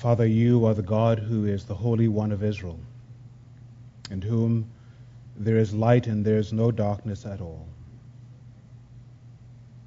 [0.00, 2.80] Father, you are the God who is the Holy One of Israel,
[4.10, 4.70] in whom
[5.36, 7.66] there is light and there is no darkness at all.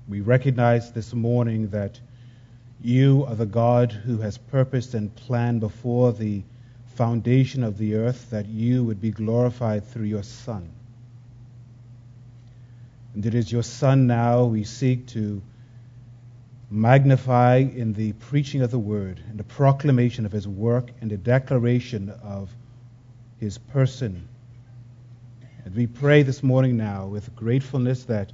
[0.08, 2.00] We recognize this morning that
[2.80, 6.44] you are the God who has purposed and planned before the
[6.94, 10.70] foundation of the earth that you would be glorified through your Son.
[13.16, 15.42] And it is your Son now we seek to
[16.74, 21.18] magnify in the preaching of the word and the proclamation of his work and the
[21.18, 22.50] declaration of
[23.40, 24.28] his person.
[25.66, 28.34] And we pray this morning now with gratefulness that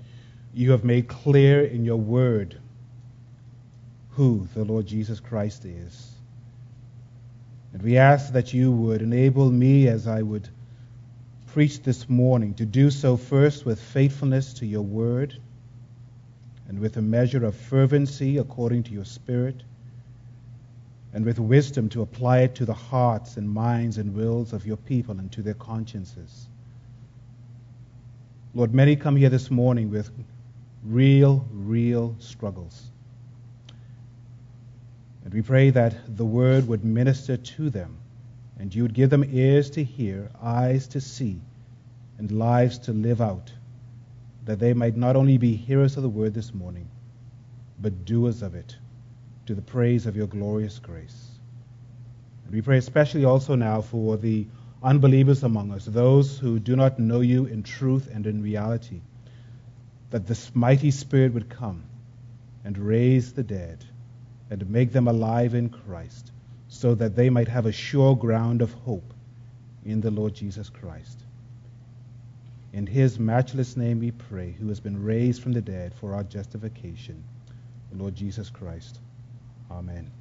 [0.53, 2.57] you have made clear in your word
[4.11, 6.09] who the Lord Jesus Christ is.
[7.73, 10.47] And we ask that you would enable me as I would
[11.47, 15.37] preach this morning to do so first with faithfulness to your word
[16.69, 19.63] and with a measure of fervency according to your Spirit,
[21.13, 24.77] and with wisdom to apply it to the hearts and minds and wills of your
[24.77, 26.47] people and to their consciences.
[28.53, 30.11] Lord, many come here this morning with
[30.85, 32.91] real, real struggles.
[35.25, 37.97] And we pray that the word would minister to them,
[38.59, 41.41] and you would give them ears to hear, eyes to see,
[42.19, 43.51] and lives to live out
[44.49, 46.89] that they might not only be hearers of the word this morning,
[47.79, 48.75] but doers of it,
[49.45, 51.29] to the praise of your glorious grace.
[52.45, 54.47] And we pray especially also now for the
[54.81, 59.01] unbelievers among us, those who do not know you in truth and in reality,
[60.09, 61.83] that this mighty Spirit would come
[62.65, 63.85] and raise the dead
[64.49, 66.31] and make them alive in Christ,
[66.69, 69.13] so that they might have a sure ground of hope
[69.85, 71.23] in the Lord Jesus Christ.
[72.71, 76.23] In his matchless name we pray, who has been raised from the dead for our
[76.23, 77.23] justification,
[77.91, 78.99] the Lord Jesus Christ.
[79.71, 80.11] Amen.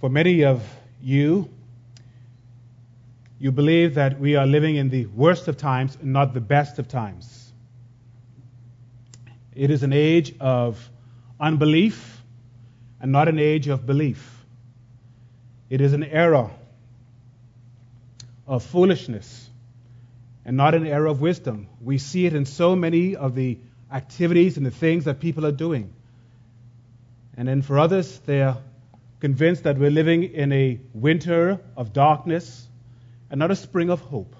[0.00, 0.62] For many of
[1.02, 1.48] you,
[3.38, 6.88] you believe that we are living in the worst of times not the best of
[6.88, 7.52] times.
[9.54, 10.90] It is an age of
[11.38, 12.22] unbelief
[13.00, 14.44] and not an age of belief.
[15.70, 16.50] It is an era
[18.50, 19.48] of foolishness
[20.44, 21.68] and not an era of wisdom.
[21.80, 23.58] We see it in so many of the
[23.92, 25.92] activities and the things that people are doing.
[27.36, 28.56] And then for others, they're
[29.20, 32.66] convinced that we're living in a winter of darkness
[33.30, 34.34] and not a spring of hope.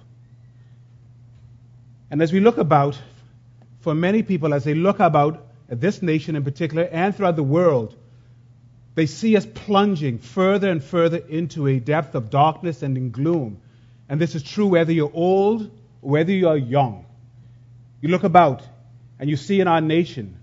[2.09, 2.99] And as we look about,
[3.79, 7.43] for many people, as they look about at this nation in particular and throughout the
[7.43, 7.95] world,
[8.93, 13.61] they see us plunging further and further into a depth of darkness and in gloom
[14.11, 17.05] and this is true whether you're old or whether you are young.
[18.01, 18.61] You look about
[19.17, 20.37] and you see in our nation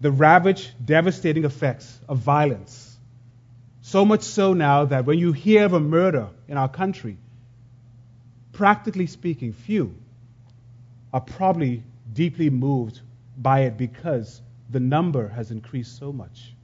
[0.00, 2.96] the ravaged, devastating effects of violence.
[3.82, 7.18] So much so now that when you hear of a murder in our country,
[8.52, 9.94] practically speaking, few
[11.12, 12.98] are probably deeply moved
[13.36, 16.54] by it because the number has increased so much.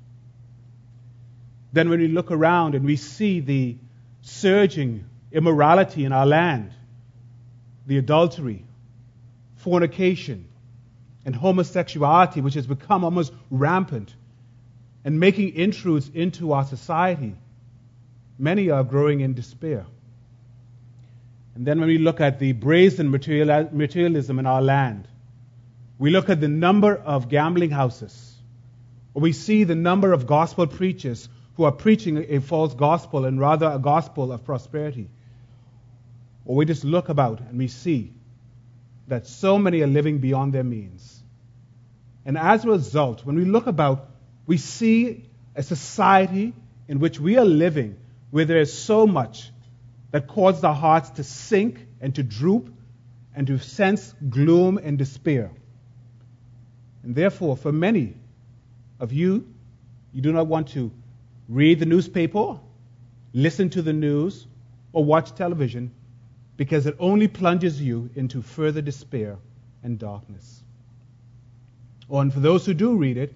[1.74, 3.76] Then, when we look around and we see the
[4.22, 6.72] surging immorality in our land,
[7.86, 8.64] the adultery,
[9.56, 10.48] fornication,
[11.24, 14.14] and homosexuality, which has become almost rampant
[15.04, 17.34] and making intrudes into our society,
[18.38, 19.86] many are growing in despair.
[21.54, 25.08] And then when we look at the brazen materialism in our land,
[25.98, 28.34] we look at the number of gambling houses,
[29.14, 33.40] or we see the number of gospel preachers who are preaching a false gospel and
[33.40, 35.08] rather a gospel of prosperity.
[36.46, 38.12] Or we just look about and we see
[39.08, 41.22] that so many are living beyond their means.
[42.24, 44.08] And as a result, when we look about,
[44.46, 46.54] we see a society
[46.88, 47.96] in which we are living
[48.30, 49.50] where there is so much
[50.12, 52.72] that causes our hearts to sink and to droop
[53.34, 55.50] and to sense gloom and despair.
[57.02, 58.14] And therefore, for many
[58.98, 59.46] of you,
[60.12, 60.90] you do not want to
[61.48, 62.58] read the newspaper,
[63.32, 64.46] listen to the news,
[64.92, 65.92] or watch television
[66.56, 69.36] because it only plunges you into further despair
[69.82, 70.62] and darkness.
[72.08, 73.34] Or, and for those who do read it,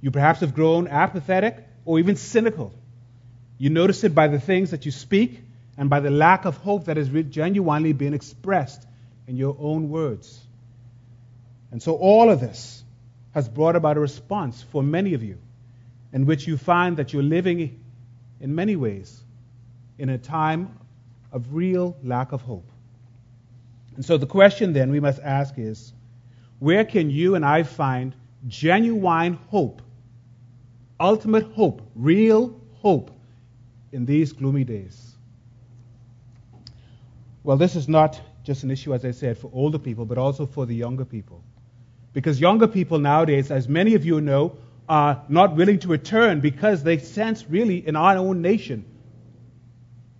[0.00, 2.72] you perhaps have grown apathetic or even cynical.
[3.58, 5.40] You notice it by the things that you speak
[5.76, 8.86] and by the lack of hope that is genuinely being expressed
[9.26, 10.40] in your own words.
[11.70, 12.82] And so, all of this
[13.32, 15.38] has brought about a response for many of you
[16.12, 17.80] in which you find that you're living
[18.40, 19.20] in many ways
[19.98, 20.78] in a time
[21.34, 22.70] of real lack of hope.
[23.96, 25.92] And so the question then we must ask is
[26.58, 28.14] where can you and I find
[28.48, 29.82] genuine hope
[30.98, 33.10] ultimate hope, real hope
[33.92, 35.14] in these gloomy days.
[37.42, 40.46] Well, this is not just an issue, as I said, for older people, but also
[40.46, 41.42] for the younger people.
[42.12, 44.56] Because younger people nowadays, as many of you know,
[44.88, 48.84] are not willing to return because they sense really in our own nation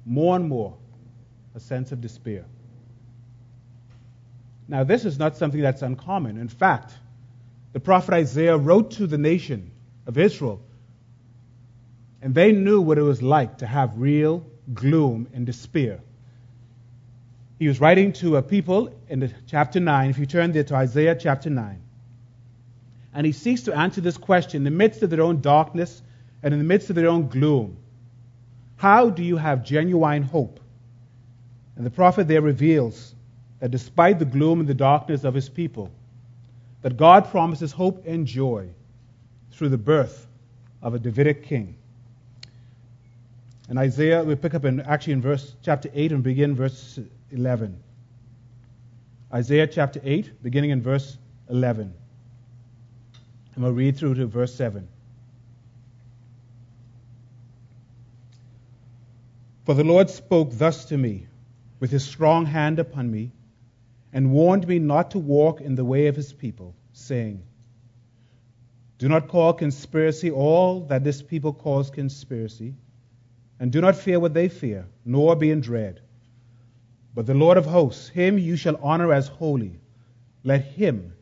[0.06, 0.74] more and more
[1.54, 2.44] a sense of despair.
[4.66, 6.38] Now, this is not something that's uncommon.
[6.38, 6.92] In fact,
[7.72, 9.70] the prophet Isaiah wrote to the nation
[10.06, 10.60] of Israel,
[12.22, 16.00] and they knew what it was like to have real gloom and despair.
[17.58, 20.10] He was writing to a people in chapter 9.
[20.10, 21.80] If you turn there to Isaiah chapter 9.
[23.12, 26.02] And he seeks to answer this question in the midst of their own darkness
[26.42, 27.76] and in the midst of their own gloom.
[28.76, 30.58] How do you have genuine hope?
[31.76, 33.14] And the prophet there reveals
[33.60, 35.90] that despite the gloom and the darkness of his people,
[36.82, 38.68] that God promises hope and joy
[39.52, 40.26] through the birth
[40.82, 41.76] of a Davidic king.
[43.68, 46.98] And Isaiah, we pick up in actually in verse chapter 8 and begin verse
[47.30, 47.82] 11.
[49.32, 51.16] Isaiah chapter 8, beginning in verse
[51.48, 51.92] 11.
[53.54, 54.86] And we'll read through to verse 7.
[59.64, 61.26] For the Lord spoke thus to me
[61.84, 63.30] with his strong hand upon me,
[64.10, 67.42] and warned me not to walk in the way of his people, saying,
[68.96, 72.72] Do not call conspiracy all that this people calls conspiracy,
[73.60, 76.00] and do not fear what they fear, nor be in dread.
[77.14, 79.78] But the Lord of hosts, him you shall honor as holy.
[80.42, 81.12] Let him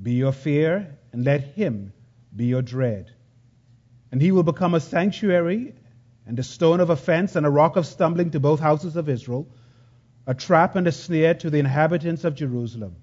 [0.00, 1.92] be your fear and let him
[2.36, 3.10] be your dread.
[4.12, 5.74] And he will become a sanctuary
[6.26, 9.48] and a stone of offense and a rock of stumbling to both houses of Israel,
[10.26, 12.96] a trap and a snare to the inhabitants of Jerusalem.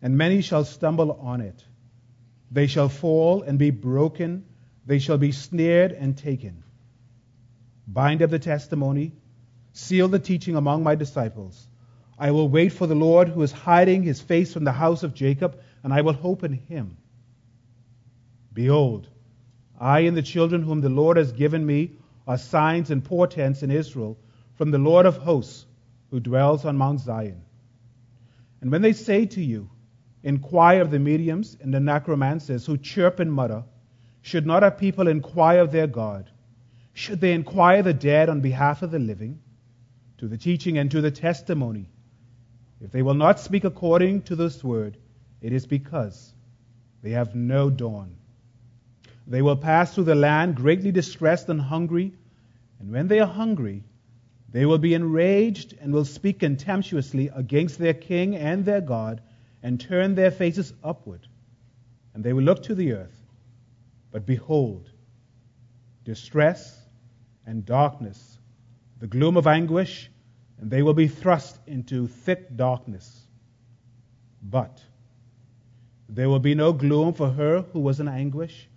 [0.00, 1.64] And many shall stumble on it.
[2.50, 4.44] They shall fall and be broken.
[4.84, 6.64] They shall be snared and taken.
[7.86, 9.12] Bind up the testimony,
[9.72, 11.68] seal the teaching among my disciples.
[12.18, 15.14] I will wait for the Lord who is hiding his face from the house of
[15.14, 16.96] Jacob, and I will hope in him.
[18.52, 19.08] Behold,
[19.80, 21.92] I and the children whom the Lord has given me
[22.26, 24.18] are signs and portents in Israel
[24.54, 25.66] from the Lord of hosts
[26.12, 27.42] who dwells on Mount Zion.
[28.60, 29.70] And when they say to you,
[30.22, 33.64] Inquire of the mediums and the necromancers who chirp and mutter,
[34.20, 36.30] should not our people inquire of their God?
[36.92, 39.40] Should they inquire the dead on behalf of the living?
[40.18, 41.88] To the teaching and to the testimony.
[42.80, 44.98] If they will not speak according to this word,
[45.40, 46.32] it is because
[47.02, 48.14] they have no dawn.
[49.26, 52.12] They will pass through the land greatly distressed and hungry,
[52.78, 53.82] and when they are hungry,
[54.52, 59.20] they will be enraged and will speak contemptuously against their king and their God
[59.62, 61.26] and turn their faces upward.
[62.14, 63.18] And they will look to the earth.
[64.10, 64.90] But behold,
[66.04, 66.78] distress
[67.46, 68.38] and darkness,
[69.00, 70.10] the gloom of anguish,
[70.60, 73.26] and they will be thrust into thick darkness.
[74.42, 74.82] But
[76.08, 78.68] there will be no gloom for her who was in anguish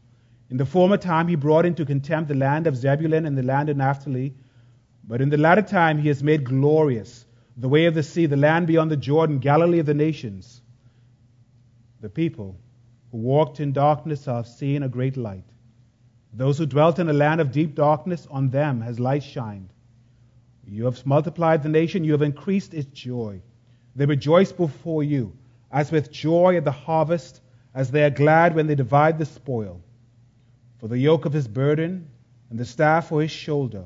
[0.50, 3.70] in the former time, he brought into contempt the land of Zebulun and the land
[3.70, 4.36] of Naphtali.
[5.08, 7.26] But in the latter time, he has made glorious
[7.58, 10.62] the way of the sea, the land beyond the Jordan, Galilee of the nations.
[12.02, 12.58] The people
[13.12, 15.46] who walked in darkness have seen a great light.
[16.34, 19.70] Those who dwelt in a land of deep darkness, on them has light shined.
[20.68, 23.42] You have multiplied the nation, you have increased its joy.
[23.96, 25.38] They rejoice before you,
[25.72, 27.42] as with joy at the harvest,
[27.74, 29.82] as they are glad when they divide the spoil.
[30.80, 32.10] For the yoke of his burden
[32.50, 33.86] and the staff for his shoulder,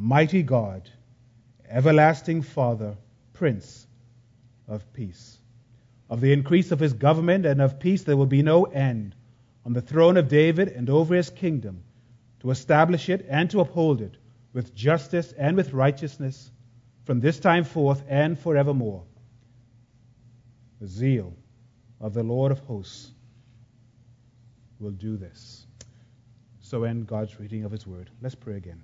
[0.00, 0.88] Mighty God,
[1.68, 2.96] Everlasting Father,
[3.32, 3.84] Prince
[4.68, 5.36] of Peace.
[6.08, 9.16] Of the increase of his government and of peace there will be no end
[9.66, 11.82] on the throne of David and over his kingdom,
[12.40, 14.16] to establish it and to uphold it
[14.52, 16.48] with justice and with righteousness
[17.02, 19.02] from this time forth and forevermore.
[20.80, 21.34] The zeal
[22.00, 23.10] of the Lord of hosts
[24.78, 25.66] will do this.
[26.60, 28.10] So end God's reading of His Word.
[28.22, 28.80] Let's pray again.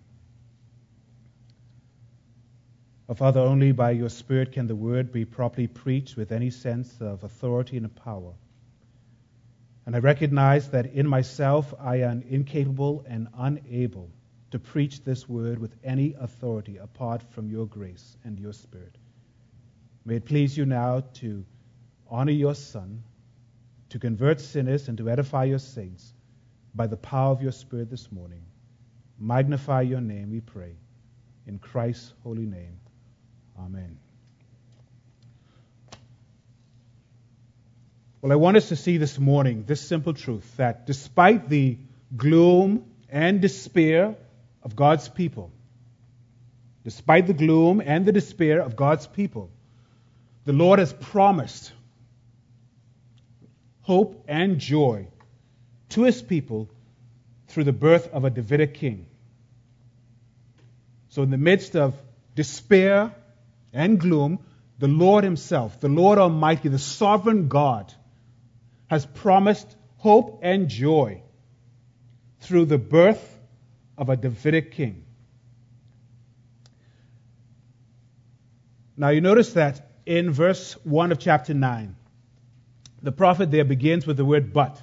[3.06, 6.90] Oh, Father, only by your Spirit can the Word be properly preached with any sense
[7.00, 8.32] of authority and power.
[9.84, 14.10] And I recognize that in myself I am incapable and unable
[14.52, 18.96] to preach this word with any authority apart from your grace and your spirit.
[20.06, 21.44] May it please you now to
[22.08, 23.02] honor your Son,
[23.90, 26.14] to convert sinners and to edify your saints
[26.74, 28.46] by the power of your Spirit this morning.
[29.18, 30.76] Magnify your name, we pray.
[31.46, 32.78] In Christ's holy name.
[33.58, 33.98] Amen.
[38.20, 41.78] Well, I want us to see this morning this simple truth that despite the
[42.16, 44.16] gloom and despair
[44.62, 45.52] of God's people,
[46.84, 49.50] despite the gloom and the despair of God's people,
[50.44, 51.72] the Lord has promised
[53.82, 55.06] hope and joy
[55.90, 56.70] to his people
[57.48, 59.06] through the birth of a Davidic king.
[61.10, 61.94] So, in the midst of
[62.34, 63.14] despair
[63.74, 64.38] and gloom,
[64.78, 67.92] the Lord Himself, the Lord Almighty, the sovereign God,
[68.88, 71.22] has promised hope and joy
[72.40, 73.38] through the birth
[73.98, 75.04] of a Davidic king.
[78.96, 81.96] Now, you notice that in verse 1 of chapter 9,
[83.02, 84.80] the prophet there begins with the word but.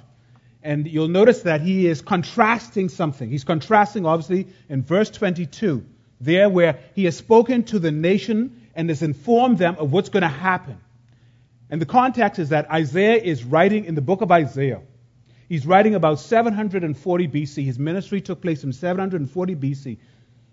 [0.62, 3.28] And you'll notice that he is contrasting something.
[3.28, 5.84] He's contrasting, obviously, in verse 22,
[6.20, 10.22] there where he has spoken to the nation and has informed them of what's going
[10.22, 10.80] to happen.
[11.70, 14.82] And the context is that Isaiah is writing in the book of Isaiah.
[15.48, 17.64] He's writing about 740 BC.
[17.64, 19.98] His ministry took place in 740 BC.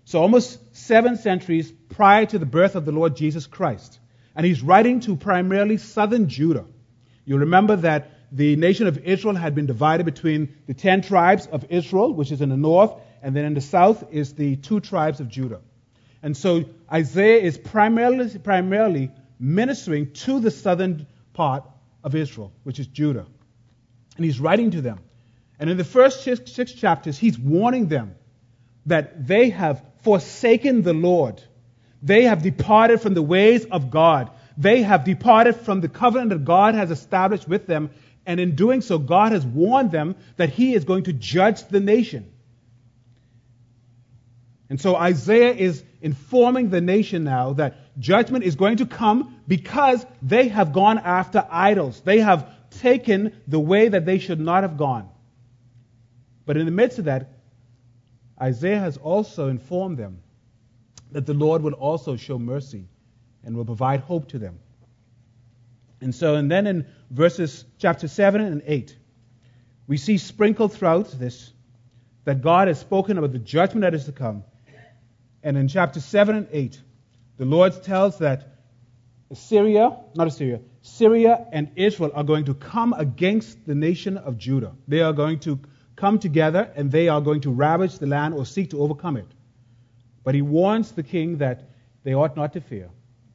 [0.04, 3.98] So almost seven centuries prior to the birth of the Lord Jesus Christ.
[4.34, 6.64] And he's writing to primarily southern Judah.
[7.24, 11.66] You'll remember that the nation of Israel had been divided between the ten tribes of
[11.68, 15.20] Israel, which is in the north, and then in the south is the two tribes
[15.20, 15.60] of Judah.
[16.22, 21.64] And so Isaiah is primarily, primarily ministering to the southern part
[22.04, 23.26] of Israel, which is Judah.
[24.16, 24.98] And he's writing to them.
[25.58, 28.14] And in the first six, six chapters, he's warning them
[28.86, 31.42] that they have forsaken the Lord.
[32.02, 34.30] They have departed from the ways of God.
[34.56, 37.90] They have departed from the covenant that God has established with them,
[38.26, 41.80] and in doing so, God has warned them that He is going to judge the
[41.80, 42.30] nation.
[44.70, 50.06] And so Isaiah is informing the nation now that judgment is going to come because
[50.22, 52.00] they have gone after idols.
[52.00, 55.08] They have taken the way that they should not have gone.
[56.46, 57.30] But in the midst of that,
[58.40, 60.22] Isaiah has also informed them
[61.10, 62.86] that the Lord will also show mercy
[63.44, 64.60] and will provide hope to them.
[66.00, 68.96] And so, and then in verses chapter 7 and 8,
[69.88, 71.52] we see sprinkled throughout this
[72.24, 74.44] that God has spoken about the judgment that is to come.
[75.42, 76.80] And in chapter 7 and 8,
[77.38, 78.46] the Lord tells that
[79.30, 84.72] Assyria, not Assyria, Syria and Israel are going to come against the nation of Judah.
[84.88, 85.60] They are going to
[85.96, 89.26] come together and they are going to ravage the land or seek to overcome it.
[90.24, 91.70] But he warns the king that
[92.02, 92.90] they ought not to fear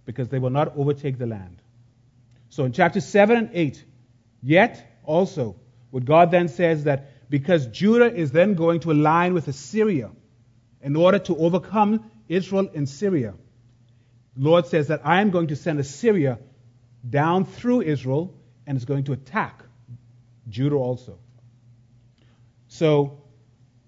[0.05, 1.61] because they will not overtake the land.
[2.49, 3.83] So in chapter 7 and 8,
[4.41, 5.55] yet also,
[5.91, 10.11] what God then says that because Judah is then going to align with Assyria
[10.85, 13.33] in order to overcome Israel and Syria,
[14.37, 16.37] the Lord says that I am going to send Assyria
[17.09, 18.33] down through Israel
[18.67, 19.63] and is going to attack
[20.47, 21.17] Judah also.
[22.67, 23.23] So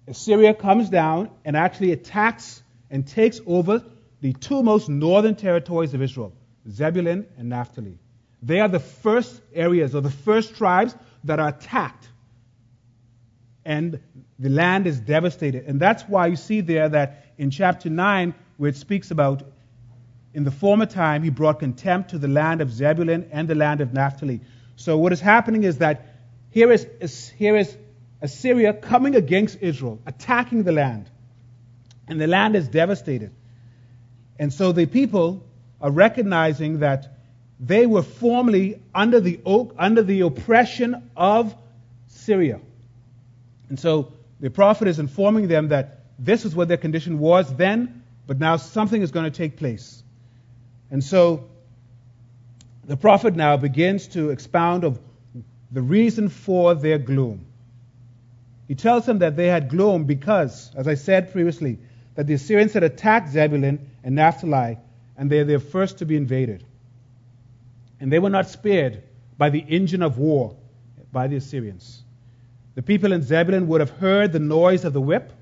[0.08, 3.84] Assyria comes down and actually attacks and takes over
[4.20, 6.32] the two most northern territories of Israel,
[6.68, 7.98] Zebulun and Naphtali.
[8.42, 12.08] They are the first areas or the first tribes that are attacked.
[13.68, 14.00] And
[14.38, 15.66] the land is devastated.
[15.66, 19.42] And that's why you see there that in chapter 9, where it speaks about
[20.32, 23.82] in the former time he brought contempt to the land of Zebulun and the land
[23.82, 24.40] of Naphtali.
[24.76, 26.06] So what is happening is that
[26.48, 27.76] here is, here is
[28.22, 31.10] Assyria coming against Israel, attacking the land.
[32.08, 33.32] And the land is devastated.
[34.38, 35.44] And so the people
[35.78, 37.18] are recognizing that
[37.60, 39.38] they were formerly under the,
[39.76, 41.54] under the oppression of
[42.06, 42.60] Syria.
[43.68, 48.02] And so the prophet is informing them that this is what their condition was then,
[48.26, 50.02] but now something is going to take place.
[50.90, 51.48] And so
[52.84, 54.98] the prophet now begins to expound of
[55.70, 57.46] the reason for their gloom.
[58.66, 61.78] He tells them that they had gloom because, as I said previously,
[62.14, 64.78] that the Assyrians had attacked Zebulun and Naphtali,
[65.16, 66.64] and they are the first to be invaded.
[68.00, 69.02] And they were not spared
[69.36, 70.56] by the engine of war
[71.12, 72.02] by the Assyrians.
[72.78, 75.32] The people in Zebulun would have heard the noise of the whip,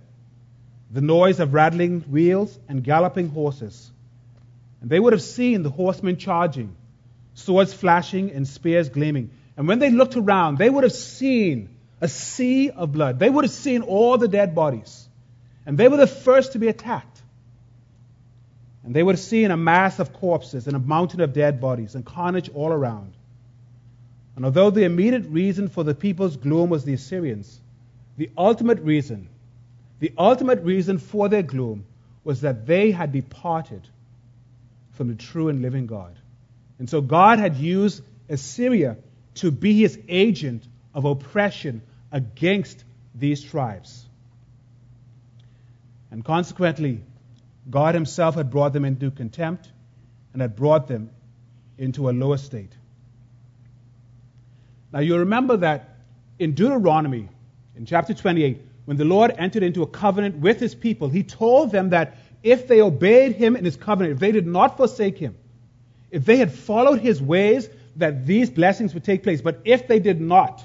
[0.90, 3.90] the noise of rattling wheels and galloping horses.
[4.80, 6.74] And they would have seen the horsemen charging,
[7.34, 9.32] swords flashing and spears gleaming.
[9.54, 13.18] And when they looked around, they would have seen a sea of blood.
[13.18, 15.06] They would have seen all the dead bodies.
[15.66, 17.20] And they were the first to be attacked.
[18.82, 21.96] And they would have seen a mass of corpses and a mountain of dead bodies
[21.96, 23.12] and carnage all around.
[24.36, 27.58] And although the immediate reason for the people's gloom was the Assyrians,
[28.18, 29.28] the ultimate reason,
[29.98, 31.86] the ultimate reason for their gloom
[32.22, 33.88] was that they had departed
[34.92, 36.14] from the true and living God.
[36.78, 38.96] And so God had used Assyria
[39.36, 44.04] to be his agent of oppression against these tribes.
[46.10, 47.00] And consequently,
[47.68, 49.68] God himself had brought them into contempt
[50.32, 51.10] and had brought them
[51.78, 52.72] into a lower state.
[54.92, 55.96] Now you remember that
[56.38, 57.28] in Deuteronomy,
[57.74, 61.72] in chapter 28, when the Lord entered into a covenant with his people, he told
[61.72, 65.36] them that if they obeyed him in his covenant, if they did not forsake him,
[66.10, 69.40] if they had followed his ways, that these blessings would take place.
[69.40, 70.64] But if they did not,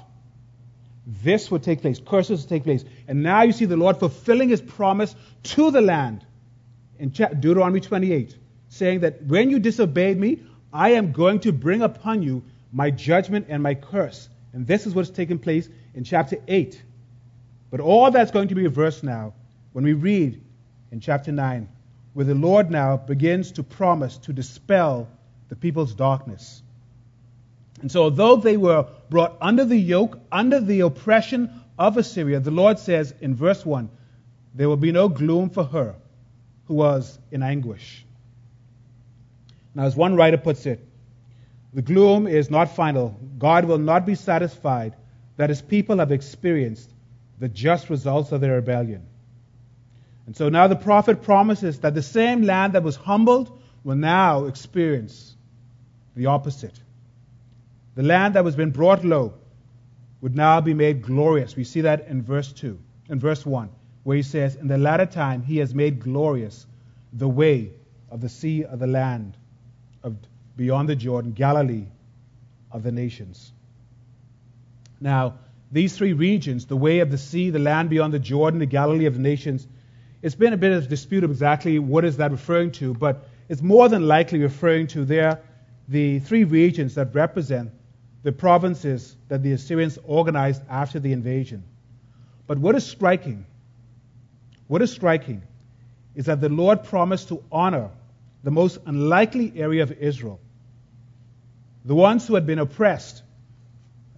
[1.06, 2.00] this would take place.
[2.04, 2.84] Curses would take place.
[3.08, 5.14] And now you see the Lord fulfilling his promise
[5.44, 6.24] to the land
[6.98, 8.36] in Deuteronomy 28,
[8.68, 13.46] saying that when you disobeyed me, I am going to bring upon you my judgment
[13.48, 14.28] and my curse.
[14.52, 16.82] And this is what's taking place in chapter 8.
[17.70, 19.34] But all that's going to be reversed now
[19.72, 20.42] when we read
[20.90, 21.68] in chapter 9,
[22.12, 25.08] where the Lord now begins to promise to dispel
[25.48, 26.62] the people's darkness.
[27.80, 32.50] And so, although they were brought under the yoke, under the oppression of Assyria, the
[32.50, 33.90] Lord says in verse 1
[34.54, 35.96] there will be no gloom for her
[36.66, 38.04] who was in anguish.
[39.74, 40.86] Now, as one writer puts it,
[41.74, 43.18] the gloom is not final.
[43.38, 44.94] God will not be satisfied
[45.36, 46.92] that his people have experienced
[47.38, 49.06] the just results of their rebellion.
[50.26, 54.44] And so now the prophet promises that the same land that was humbled will now
[54.44, 55.34] experience
[56.14, 56.78] the opposite.
[57.94, 59.34] The land that was been brought low
[60.20, 61.56] would now be made glorious.
[61.56, 63.70] We see that in verse 2, in verse 1,
[64.04, 66.66] where he says, In the latter time he has made glorious
[67.12, 67.72] the way
[68.10, 69.36] of the sea of the land
[70.02, 70.16] of
[70.56, 71.86] beyond the Jordan, Galilee
[72.70, 73.52] of the nations.
[75.00, 75.34] Now,
[75.70, 79.06] these three regions, the way of the sea, the land beyond the Jordan, the Galilee
[79.06, 79.66] of the nations,
[80.20, 83.62] it's been a bit of dispute of exactly what is that referring to, but it's
[83.62, 85.40] more than likely referring to there
[85.88, 87.70] the three regions that represent
[88.22, 91.64] the provinces that the Assyrians organized after the invasion.
[92.46, 93.46] But what is striking,
[94.68, 95.42] what is striking,
[96.14, 97.90] is that the Lord promised to honor
[98.42, 100.40] the most unlikely area of Israel,
[101.84, 103.22] the ones who had been oppressed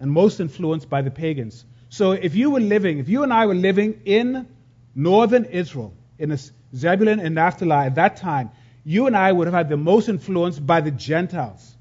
[0.00, 1.64] and most influenced by the pagans.
[1.88, 4.48] So if you were living, if you and I were living in
[4.94, 6.36] northern Israel, in
[6.74, 8.50] Zebulun and Naphtali at that time,
[8.84, 11.74] you and I would have had the most influence by the Gentiles.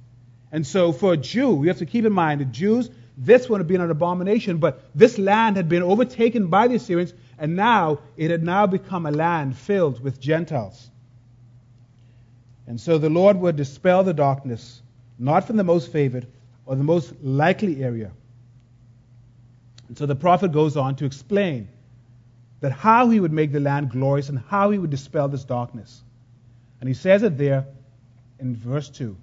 [0.52, 3.60] And so for a Jew, we have to keep in mind the Jews, this would
[3.60, 8.00] have been an abomination, but this land had been overtaken by the Assyrians, and now
[8.18, 10.90] it had now become a land filled with Gentiles.
[12.68, 14.82] And so the Lord would dispel the darkness,
[15.20, 16.28] not from the most favored
[16.66, 18.12] or the most likely area.
[19.88, 21.68] And so the prophet goes on to explain
[22.62, 26.02] that how he would make the land glorious and how he would dispel this darkness.
[26.80, 27.66] And he says it there
[28.40, 29.18] in verse 2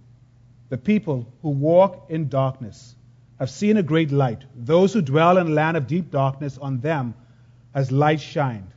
[0.70, 2.94] the people who walk in darkness
[3.40, 4.44] have seen a great light.
[4.55, 7.14] Those who dwell in a land of deep darkness, on them
[7.74, 8.70] has light shined.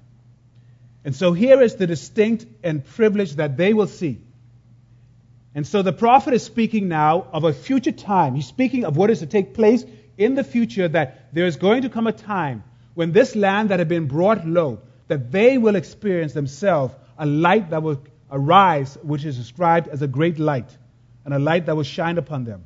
[1.05, 4.21] And so here is the distinct and privilege that they will see.
[5.55, 8.35] And so the prophet is speaking now of a future time.
[8.35, 9.85] He's speaking of what is to take place
[10.17, 12.63] in the future, that there is going to come a time
[12.93, 17.69] when this land that had been brought low, that they will experience themselves a light
[17.69, 20.77] that will arise, which is described as a great light
[21.25, 22.65] and a light that will shine upon them.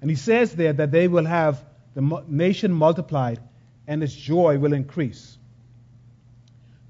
[0.00, 3.40] And he says there that they will have the nation multiplied
[3.86, 5.38] and its joy will increase.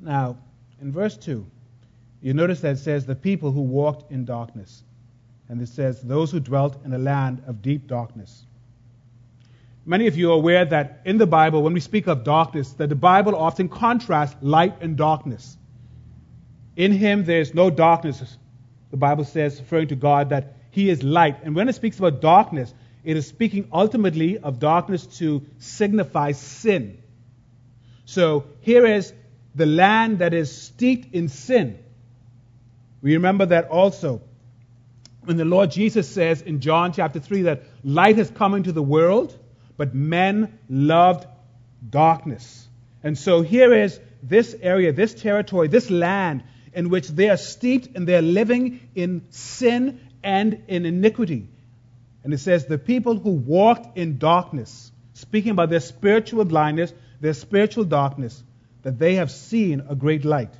[0.00, 0.38] Now,
[0.80, 1.46] in verse 2,
[2.20, 4.82] you notice that it says the people who walked in darkness.
[5.48, 8.44] And it says those who dwelt in a land of deep darkness.
[9.84, 12.88] Many of you are aware that in the Bible, when we speak of darkness, that
[12.88, 15.56] the Bible often contrasts light and darkness.
[16.74, 18.36] In him there is no darkness,
[18.90, 21.44] the Bible says, referring to God, that he is light.
[21.44, 27.00] And when it speaks about darkness, it is speaking ultimately of darkness to signify sin.
[28.04, 29.12] So here is
[29.54, 31.78] the land that is steeped in sin.
[33.00, 34.22] We remember that also
[35.26, 38.82] when the Lord Jesus says in John chapter 3 that light has come into the
[38.82, 39.36] world,
[39.76, 41.26] but men loved
[41.88, 42.66] darkness.
[43.02, 47.96] And so here is this area, this territory, this land in which they are steeped
[47.96, 51.48] and they're living in sin and in iniquity.
[52.24, 54.90] And it says, the people who walked in darkness.
[55.16, 58.42] speaking about their spiritual blindness, their spiritual darkness,
[58.82, 60.54] that they have seen a great light.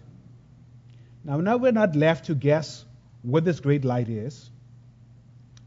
[1.24, 2.84] Now, now we're not left to guess
[3.22, 4.50] what this great light is,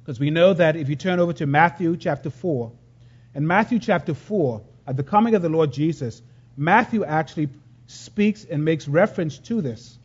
[0.10, 2.72] because we know that if you turn over to Matthew chapter 4,
[3.36, 6.24] in Matthew chapter 4, at the coming of the Lord Jesus,
[6.58, 7.50] Matthew actually
[7.86, 10.00] speaks and makes reference to this,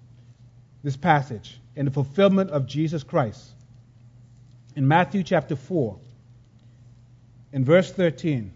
[0.82, 3.42] this passage in the fulfillment of Jesus Christ.
[4.76, 5.96] In Matthew chapter 4,
[7.54, 8.52] in verse 13,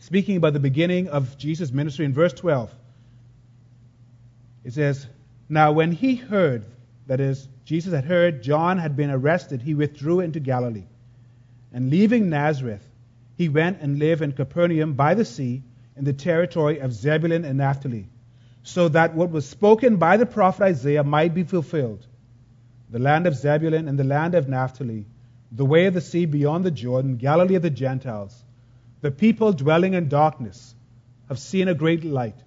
[0.00, 2.74] speaking about the beginning of Jesus' ministry in verse 12,
[4.64, 5.06] it says,
[5.48, 6.64] Now when he heard,
[7.06, 10.88] that is, Jesus had heard John had been arrested, he withdrew into Galilee.
[11.72, 12.82] And leaving Nazareth,
[13.36, 15.62] he went and lived in Capernaum by the sea
[15.96, 18.08] in the territory of Zebulun and Naphtali,
[18.64, 22.04] so that what was spoken by the prophet Isaiah might be fulfilled.
[22.90, 25.06] The land of Zebulun and the land of Naphtali,
[25.52, 28.42] the way of the sea beyond the Jordan, Galilee of the Gentiles.
[29.00, 30.74] The people dwelling in darkness
[31.28, 32.42] have seen a great light,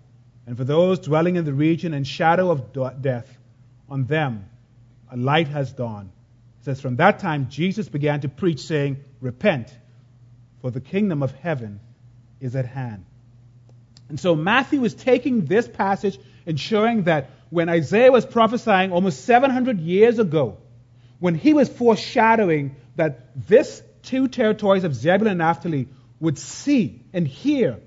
[0.45, 3.37] and for those dwelling in the region and shadow of death,
[3.87, 4.49] on them
[5.13, 6.09] a light has dawned.
[6.59, 9.69] It says, From that time Jesus began to preach, saying, Repent,
[10.61, 11.79] for the kingdom of heaven
[12.41, 13.05] is at hand.
[14.09, 19.23] And so Matthew is taking this passage and showing that when Isaiah was prophesying almost
[19.25, 20.57] 700 years ago,
[21.19, 25.87] when he was foreshadowing that this two territories of Zebulun and Naphtali
[26.19, 27.79] would see and hear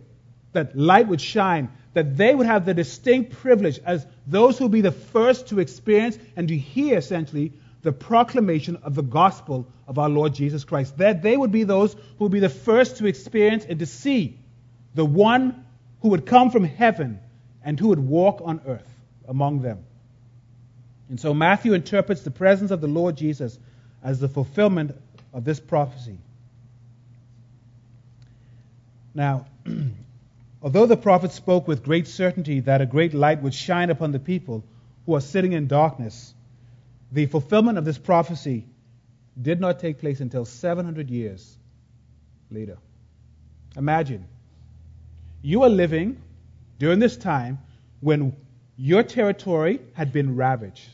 [0.52, 4.72] that light would shine, that they would have the distinct privilege as those who would
[4.72, 9.98] be the first to experience and to hear essentially the proclamation of the gospel of
[9.98, 10.98] our Lord Jesus Christ.
[10.98, 14.38] That they would be those who would be the first to experience and to see
[14.94, 15.64] the one
[16.02, 17.18] who would come from heaven
[17.64, 18.94] and who would walk on earth
[19.26, 19.82] among them.
[21.08, 23.58] And so Matthew interprets the presence of the Lord Jesus
[24.02, 24.94] as the fulfillment
[25.32, 26.18] of this prophecy.
[29.14, 29.46] Now,
[30.66, 34.18] although the prophet spoke with great certainty that a great light would shine upon the
[34.18, 34.64] people
[35.04, 36.34] who are sitting in darkness,
[37.12, 38.66] the fulfillment of this prophecy
[39.40, 41.56] did not take place until 700 years
[42.50, 42.78] later.
[43.76, 44.26] Imagine
[45.40, 46.20] you are living
[46.80, 47.60] during this time
[48.00, 48.34] when
[48.76, 50.88] your territory had been ravaged,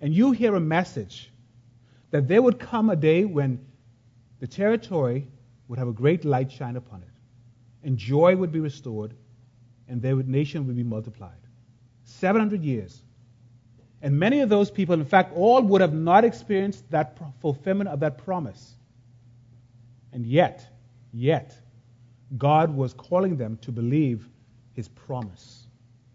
[0.00, 1.30] and you hear a message
[2.12, 3.60] that there would come a day when
[4.40, 5.26] the territory
[5.68, 7.15] would have a great light shine upon it,
[7.86, 9.14] and joy would be restored,
[9.88, 11.38] and their nation would be multiplied.
[12.04, 13.00] 700 years.
[14.02, 18.00] And many of those people, in fact, all would have not experienced that fulfillment of
[18.00, 18.74] that promise.
[20.12, 20.68] And yet,
[21.12, 21.56] yet,
[22.36, 24.28] God was calling them to believe
[24.72, 25.68] his promise,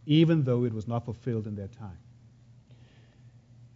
[0.05, 1.97] even though it was not fulfilled in their time.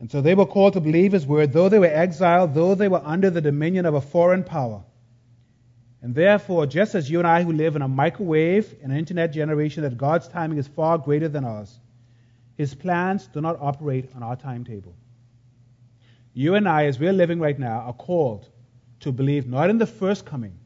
[0.01, 2.89] And so they were called to believe his word, though they were exiled, though they
[2.89, 4.84] were under the dominion of a foreign power.
[6.06, 9.34] And therefore, just as you and I who live in a microwave and an internet
[9.34, 11.80] generation, that God's timing is far greater than ours,
[12.56, 14.94] his plans do not operate on our timetable.
[16.32, 18.48] You and I, as we're living right now, are called
[19.00, 20.60] to believe not in the first coming,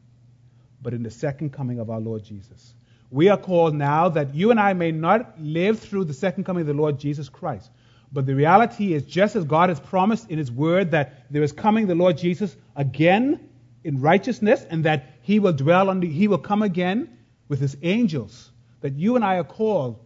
[0.82, 2.74] but in the second coming of our Lord Jesus.
[3.08, 6.60] We are called now that you and I may not live through the second coming
[6.60, 7.70] of the Lord Jesus Christ.
[8.12, 11.52] But the reality is, just as God has promised in His Word that there is
[11.52, 13.48] coming the Lord Jesus again
[13.84, 18.50] in righteousness and that He will dwell on, He will come again with His angels,
[18.80, 20.04] that you and I are called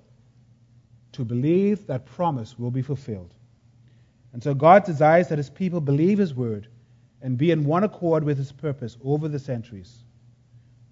[1.13, 3.35] to believe that promise will be fulfilled.
[4.33, 6.69] And so God desires that His people believe His Word
[7.23, 10.05] and be in one accord with His purpose over the centuries.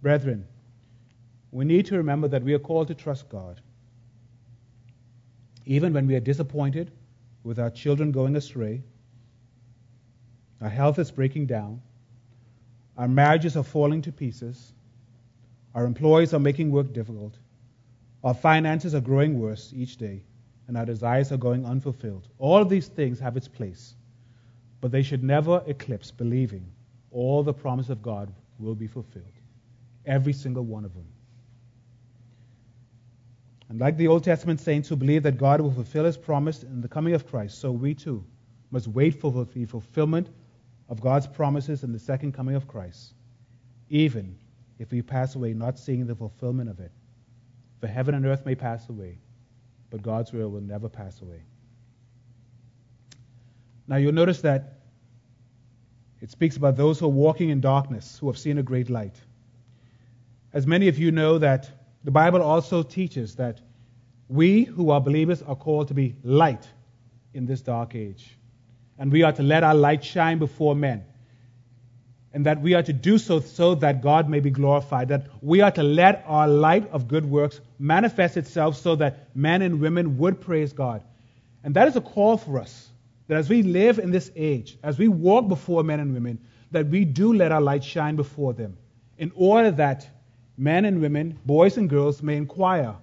[0.01, 0.47] Brethren,
[1.51, 3.61] we need to remember that we are called to trust God.
[5.67, 6.91] Even when we are disappointed
[7.45, 8.83] with our children going astray,
[10.61, 11.83] our health is breaking down,
[12.97, 14.73] our marriages are falling to pieces,
[15.75, 17.39] our employees are making work difficult,
[18.23, 20.23] our finances are growing worse each day,
[20.69, 22.29] and our desires are going unfulfilled.
[22.39, 23.95] All these things have its place,
[24.81, 26.67] but they should never eclipse believing
[27.11, 29.25] all the promise of God will be fulfilled.
[30.07, 31.07] Every single one of them.
[33.69, 36.81] And like the Old Testament saints who believe that God will fulfill his promise in
[36.81, 38.25] the coming of Christ, so we too
[38.71, 40.29] must wait for the fulfillment
[40.89, 43.15] of God's promises in the second coming of Christ,
[43.89, 44.37] even
[44.79, 46.93] if we pass away not seeing the fulfillment of it.
[47.81, 49.19] For heaven and earth may pass away,
[49.91, 51.43] but God's will will never pass away.
[53.89, 54.79] Now you'll notice that
[56.21, 59.17] it speaks about those who are walking in darkness, who have seen a great light.
[60.53, 61.69] As many of you know that
[62.05, 63.61] the Bible also teaches that
[64.29, 66.67] we who are believers are called to be light
[67.35, 68.37] in this dark age.
[68.99, 71.05] And we are to let our light shine before men.
[72.35, 75.61] and that we are to do so so that God may be glorified, that we
[75.61, 80.19] are to let our light of good works manifest itself so that men and women
[80.19, 81.03] would praise God.
[81.63, 82.89] And that is a call for us,
[83.29, 86.39] that as we live in this age, as we walk before men and women,
[86.71, 88.79] that we do let our light shine before them,
[89.19, 90.09] in order that
[90.57, 92.95] men and women, boys and girls, may inquire,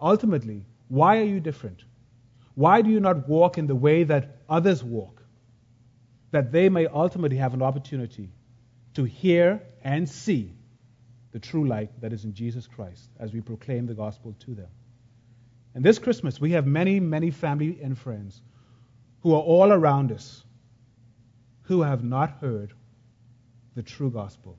[0.00, 1.82] ultimately, why are you different?
[2.54, 5.22] Why do you not walk in the way that others walk?
[6.30, 8.30] That they may ultimately have an opportunity
[8.94, 10.52] to hear and see
[11.32, 14.68] the true light that is in Jesus Christ as we proclaim the gospel to them.
[15.74, 18.42] And this Christmas, we have many, many family and friends
[19.20, 20.44] who are all around us
[21.62, 22.72] who have not heard
[23.76, 24.58] the true gospel.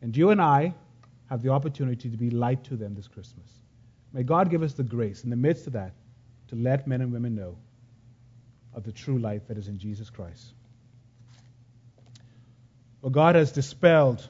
[0.00, 0.74] And you and I
[1.28, 3.48] have the opportunity to be light to them this Christmas.
[4.12, 5.94] May God give us the grace in the midst of that
[6.52, 7.56] to let men and women know
[8.74, 10.52] of the true light that is in Jesus Christ.
[13.00, 14.26] Well, God has dispelled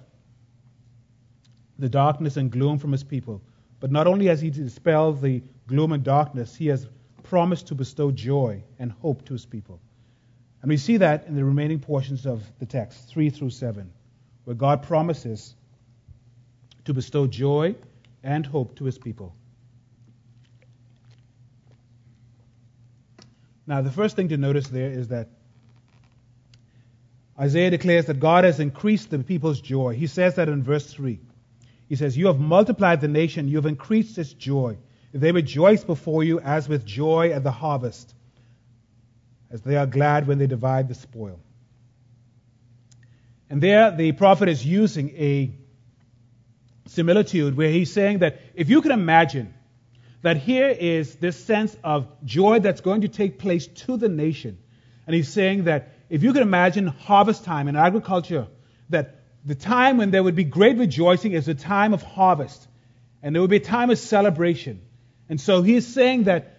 [1.81, 3.43] the darkness and gloom from his people.
[3.81, 6.87] But not only has he dispelled the gloom and darkness, he has
[7.25, 9.81] promised to bestow joy and hope to his people.
[10.63, 13.93] And we see that in the remaining portions of the text, 3 through 7,
[14.45, 15.57] where God promises
[16.85, 17.75] to bestow joy
[18.23, 19.35] and hope to his people.
[23.67, 25.29] Now, the first thing to notice there is that
[27.39, 29.95] Isaiah declares that God has increased the people's joy.
[29.95, 31.19] He says that in verse 3.
[31.89, 34.79] He says, You have multiplied the nation, you have increased its joy.
[35.13, 38.15] They rejoice before you as with joy at the harvest,
[39.51, 41.39] as they are glad when they divide the spoil.
[43.51, 45.51] And there, the prophet is using a
[46.87, 49.53] similitude where he's saying that if you can imagine
[50.23, 54.59] that here is this sense of joy that's going to take place to the nation,
[55.07, 58.47] and he's saying that if you can imagine harvest time in agriculture,
[58.91, 62.69] that the time when there would be great rejoicing is the time of harvest,
[63.23, 64.81] and there would be a time of celebration.
[65.29, 66.59] And so he is saying that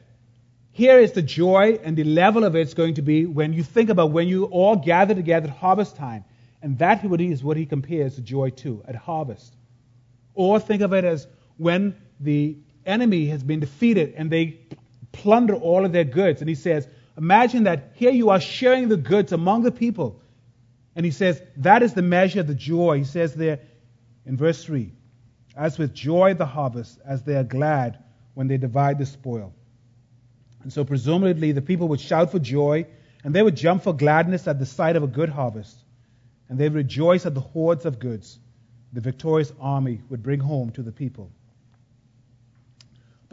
[0.71, 3.63] here is the joy and the level of it is going to be when you
[3.63, 6.25] think about when you all gather together at harvest time.
[6.63, 9.53] And that is what he compares the joy to at harvest.
[10.33, 14.59] Or think of it as when the enemy has been defeated and they
[15.11, 16.41] plunder all of their goods.
[16.41, 20.19] And he says, Imagine that here you are sharing the goods among the people.
[20.95, 22.97] And he says, that is the measure of the joy.
[22.97, 23.59] He says there
[24.25, 24.91] in verse 3
[25.55, 27.99] As with joy the harvest, as they are glad
[28.33, 29.53] when they divide the spoil.
[30.61, 32.87] And so, presumably, the people would shout for joy,
[33.23, 35.77] and they would jump for gladness at the sight of a good harvest.
[36.47, 38.39] And they would rejoice at the hoards of goods
[38.93, 41.31] the victorious army would bring home to the people.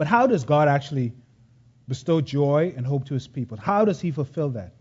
[0.01, 1.13] But how does God actually
[1.87, 3.57] bestow joy and hope to his people.
[3.57, 4.73] How does he fulfill that?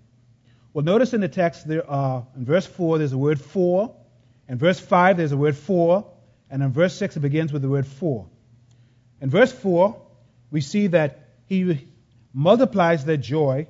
[0.72, 3.94] Well, notice in the text there are, in verse 4, there's a word for.
[4.48, 6.10] In verse 5, there's a word for.
[6.48, 8.28] And in verse 6, it begins with the word for.
[9.20, 10.00] In verse 4,
[10.50, 11.88] we see that he
[12.32, 13.66] multiplies their joy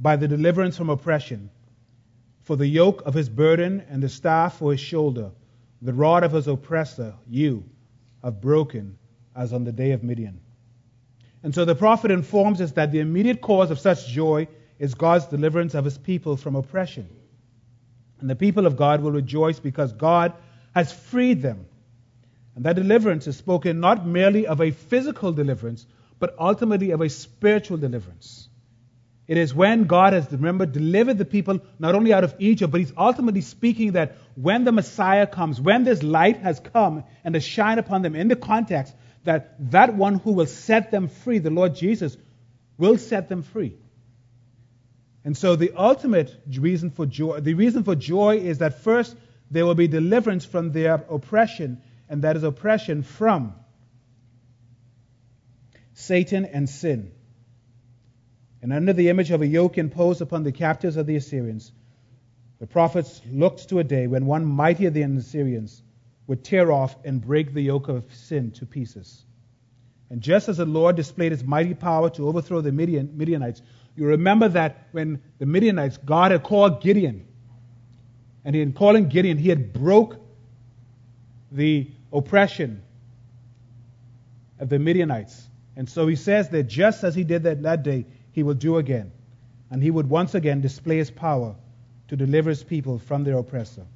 [0.00, 1.50] by the deliverance from oppression.
[2.44, 5.32] For the yoke of his burden and the staff for his shoulder,
[5.82, 7.64] the rod of his oppressor, you
[8.24, 8.96] have broken
[9.36, 10.40] as on the day of Midian.
[11.42, 14.48] And so the prophet informs us that the immediate cause of such joy
[14.78, 17.08] is God's deliverance of his people from oppression.
[18.20, 20.32] And the people of God will rejoice because God
[20.74, 21.66] has freed them.
[22.56, 25.86] And that deliverance is spoken not merely of a physical deliverance,
[26.18, 28.48] but ultimately of a spiritual deliverance.
[29.28, 32.80] It is when God has, remember, delivered the people not only out of Egypt, but
[32.80, 37.40] He's ultimately speaking that when the Messiah comes, when this light has come and to
[37.40, 38.94] shine upon them in the context,
[39.28, 42.16] that that one who will set them free, the Lord Jesus,
[42.78, 43.74] will set them free.
[45.22, 49.14] And so the ultimate reason for joy, the reason for joy is that first
[49.50, 53.52] there will be deliverance from their oppression, and that is oppression from
[55.92, 57.12] Satan and sin.
[58.62, 61.70] And under the image of a yoke imposed upon the captives of the Assyrians,
[62.60, 65.82] the prophets looked to a day when one mightier than the Assyrians
[66.28, 69.24] would tear off and break the yoke of sin to pieces.
[70.10, 73.60] And just as the Lord displayed his mighty power to overthrow the Midian, Midianites,
[73.96, 77.26] you remember that when the Midianites, God had called Gideon,
[78.44, 80.16] and in calling Gideon, he had broke
[81.50, 82.82] the oppression
[84.58, 85.46] of the Midianites.
[85.76, 88.78] And so he says that just as he did that that day, he will do
[88.78, 89.12] again.
[89.70, 91.56] And he would once again display his power
[92.08, 93.86] to deliver his people from their oppressor.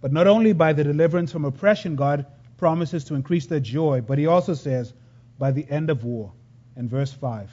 [0.00, 2.26] But not only by the deliverance from oppression, God
[2.58, 4.92] promises to increase their joy, but he also says,
[5.38, 6.32] by the end of war,
[6.76, 7.50] in verse 5.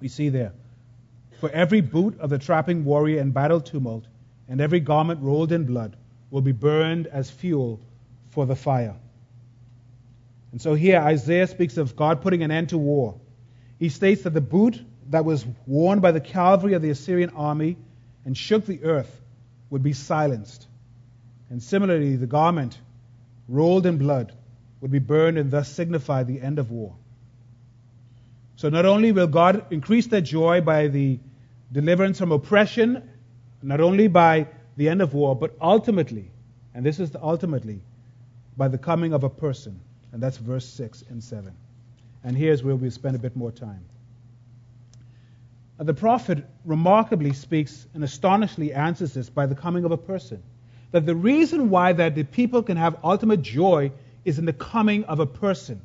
[0.00, 0.52] We see there,
[1.40, 4.04] for every boot of the trapping warrior in battle tumult,
[4.48, 5.96] and every garment rolled in blood
[6.30, 7.80] will be burned as fuel
[8.30, 8.96] for the fire.
[10.52, 13.18] And so here Isaiah speaks of God putting an end to war.
[13.78, 17.76] He states that the boot that was worn by the cavalry of the Assyrian army
[18.24, 19.20] and shook the earth
[19.74, 20.68] would be silenced.
[21.50, 22.78] And similarly, the garment
[23.48, 24.32] rolled in blood
[24.80, 26.94] would be burned and thus signify the end of war.
[28.54, 31.18] So not only will God increase their joy by the
[31.72, 33.02] deliverance from oppression,
[33.62, 36.30] not only by the end of war, but ultimately,
[36.72, 37.80] and this is the ultimately,
[38.56, 39.80] by the coming of a person.
[40.12, 41.52] And that's verse 6 and 7.
[42.22, 43.84] And here's where we'll spend a bit more time.
[45.78, 50.42] Uh, the prophet remarkably speaks and astonishingly answers this by the coming of a person.
[50.92, 53.92] That the reason why that the people can have ultimate joy
[54.24, 55.80] is in the coming of a person.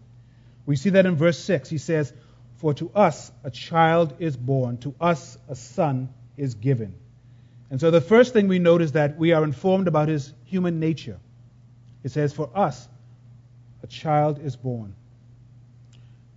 [0.65, 1.69] We see that in verse 6.
[1.69, 2.13] He says,
[2.57, 6.93] For to us a child is born, to us a son is given.
[7.71, 10.79] And so the first thing we note is that we are informed about his human
[10.79, 11.19] nature.
[12.03, 12.87] It says, For us
[13.81, 14.95] a child is born.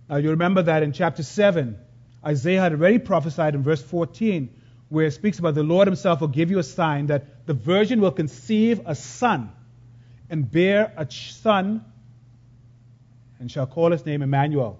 [0.09, 1.77] Now you remember that in chapter 7,
[2.25, 4.49] Isaiah had already prophesied in verse 14,
[4.89, 7.99] where it speaks about the Lord himself will give you a sign that the virgin
[7.99, 9.51] will conceive a son
[10.29, 11.83] and bear a son
[13.39, 14.79] and shall call his name Emmanuel.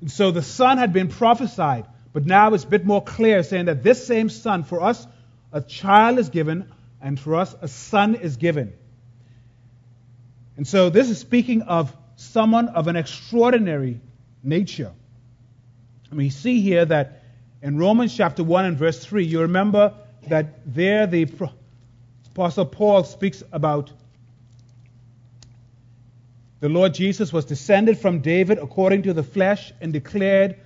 [0.00, 3.66] And so the son had been prophesied, but now it's a bit more clear, saying
[3.66, 5.06] that this same son, for us,
[5.52, 6.72] a child is given,
[7.02, 8.72] and for us, a son is given.
[10.56, 14.00] And so this is speaking of someone of an extraordinary
[14.42, 14.92] nature.
[16.10, 17.22] And we see here that
[17.62, 19.94] in Romans chapter 1 and verse 3, you remember
[20.28, 21.26] that there the
[22.26, 23.92] Apostle Paul speaks about
[26.60, 30.56] the Lord Jesus was descended from David according to the flesh and declared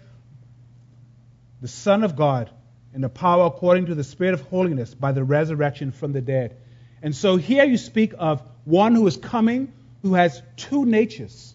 [1.61, 2.51] the Son of God
[2.95, 6.57] in the power according to the Spirit of holiness by the resurrection from the dead.
[7.03, 11.55] And so here you speak of one who is coming who has two natures.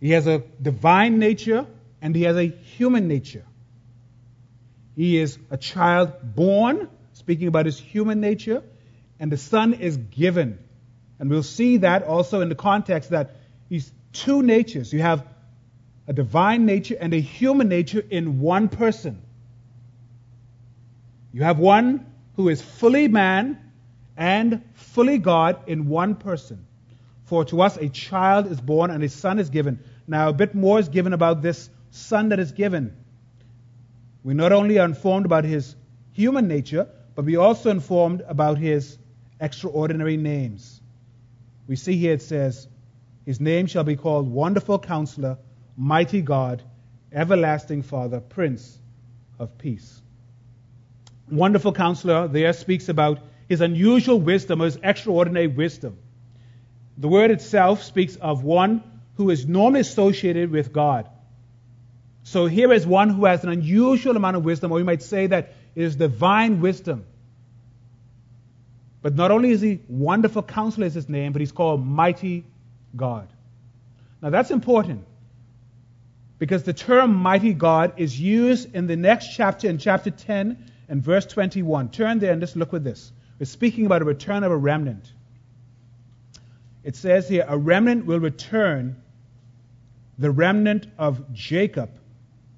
[0.00, 1.66] He has a divine nature
[2.00, 3.44] and he has a human nature.
[4.94, 8.62] He is a child born, speaking about his human nature,
[9.20, 10.58] and the son is given.
[11.18, 13.36] And we'll see that also in the context that
[13.68, 14.92] he's two natures.
[14.92, 15.26] You have
[16.06, 19.20] a divine nature and a human nature in one person.
[21.32, 22.06] You have one
[22.36, 23.58] who is fully man
[24.16, 26.66] and fully God in one person.
[27.28, 29.80] For to us a child is born and a son is given.
[30.06, 32.96] Now, a bit more is given about this son that is given.
[34.24, 35.76] We not only are informed about his
[36.12, 38.96] human nature, but we also informed about his
[39.40, 40.80] extraordinary names.
[41.66, 42.66] We see here it says,
[43.26, 45.36] His name shall be called Wonderful Counselor,
[45.76, 46.62] Mighty God,
[47.12, 48.78] Everlasting Father, Prince
[49.38, 50.00] of Peace.
[51.30, 53.18] Wonderful Counselor there speaks about
[53.50, 55.98] his unusual wisdom, his extraordinary wisdom.
[56.98, 58.82] The word itself speaks of one
[59.14, 61.08] who is normally associated with God.
[62.24, 65.28] So here is one who has an unusual amount of wisdom, or you might say
[65.28, 67.06] that it is divine wisdom.
[69.00, 72.44] But not only is he wonderful counselor is his name, but he's called mighty
[72.96, 73.28] God.
[74.20, 75.04] Now that's important
[76.38, 81.02] because the term mighty God is used in the next chapter, in chapter 10 and
[81.02, 81.90] verse 21.
[81.90, 83.12] Turn there and just look with this.
[83.38, 85.12] We're speaking about a return of a remnant.
[86.88, 88.96] It says here, a remnant will return,
[90.16, 91.90] the remnant of Jacob,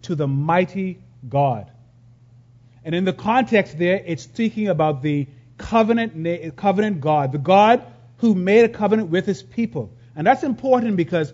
[0.02, 1.68] to the mighty God.
[2.84, 5.26] And in the context there, it's speaking about the
[5.58, 7.84] covenant, covenant God, the God
[8.18, 9.90] who made a covenant with his people.
[10.14, 11.32] And that's important because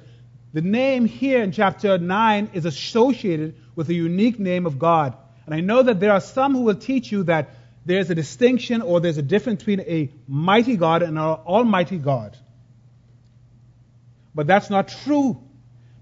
[0.55, 5.15] the name here in chapter 9 is associated with the unique name of God.
[5.45, 7.51] And I know that there are some who will teach you that
[7.85, 12.39] there's a distinction or there's a difference between a mighty God and an almighty God.
[14.37, 15.43] But that's not true.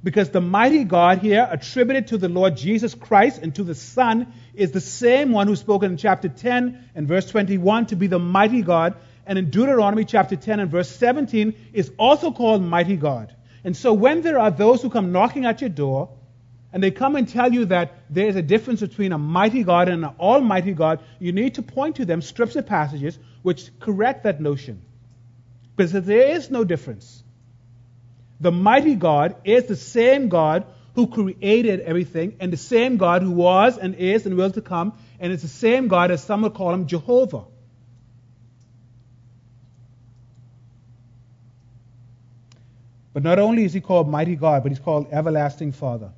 [0.02, 4.34] Because the mighty God here, attributed to the Lord Jesus Christ and to the Son,
[4.52, 8.18] is the same one who's spoken in chapter 10 and verse 21 to be the
[8.18, 8.96] mighty God.
[9.24, 13.34] And in Deuteronomy chapter 10 and verse 17 is also called mighty God.
[13.62, 16.10] And so when there are those who come knocking at your door,
[16.70, 19.88] and they come and tell you that there is a difference between a mighty God
[19.88, 24.24] and an almighty God, you need to point to them strips of passages which correct
[24.24, 24.82] that notion.
[25.76, 27.23] Because there is no difference.
[28.40, 33.32] The mighty God is the same God who created everything, and the same God who
[33.32, 36.54] was and is and will to come, and it's the same God as some would
[36.54, 37.44] call him Jehovah.
[43.12, 46.10] But not only is he called mighty God, but he's called everlasting Father.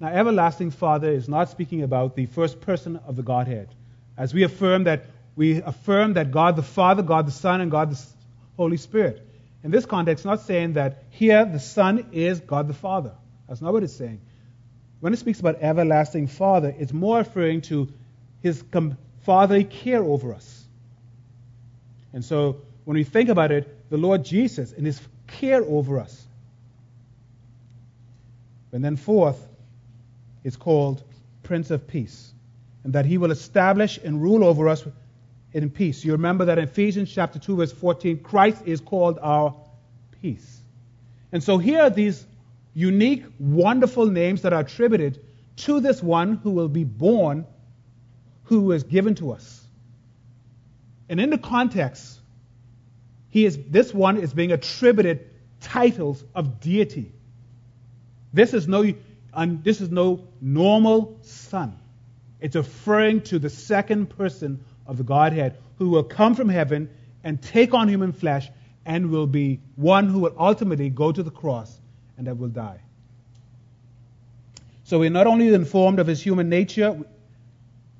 [0.00, 3.68] Now, everlasting Father is not speaking about the first person of the Godhead.
[4.16, 5.04] As we affirm that
[5.36, 8.00] we affirm that God the Father, God the Son, and God the
[8.56, 9.26] Holy Spirit.
[9.62, 13.12] In this context, not saying that here the Son is God the Father.
[13.48, 14.20] That's not what it's saying.
[15.00, 17.88] When it speaks about everlasting Father, it's more referring to
[18.42, 18.62] his
[19.22, 20.64] fatherly care over us.
[22.12, 26.26] And so when we think about it, the Lord Jesus and his care over us.
[28.72, 29.46] And then fourth,
[30.44, 31.02] it's called
[31.42, 32.32] Prince of Peace.
[32.84, 34.84] And that he will establish and rule over us
[35.52, 36.04] in peace.
[36.04, 39.54] You remember that in Ephesians chapter 2, verse 14, Christ is called our
[40.22, 40.60] peace.
[41.32, 42.24] And so here are these
[42.74, 45.20] unique, wonderful names that are attributed
[45.56, 47.46] to this one who will be born,
[48.44, 49.64] who is given to us.
[51.08, 52.20] And in the context,
[53.28, 55.28] he is, this one is being attributed
[55.60, 57.12] titles of deity.
[58.32, 58.92] This is no,
[59.36, 61.78] this is no normal son.
[62.40, 66.90] It's referring to the second person of the Godhead who will come from heaven
[67.22, 68.50] and take on human flesh
[68.84, 71.80] and will be one who will ultimately go to the cross
[72.18, 72.80] and that will die.
[74.84, 77.00] So we're not only informed of his human nature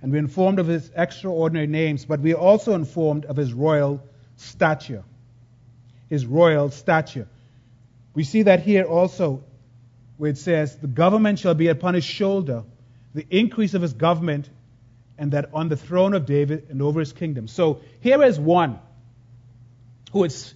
[0.02, 4.02] and we're informed of his extraordinary names, but we're also informed of his royal
[4.36, 5.04] stature.
[6.08, 7.28] His royal stature.
[8.14, 9.44] We see that here also,
[10.16, 12.64] where it says, The government shall be upon his shoulder,
[13.14, 14.50] the increase of his government,
[15.20, 17.46] and that on the throne of David and over his kingdom.
[17.46, 18.78] So here is one
[20.12, 20.54] who is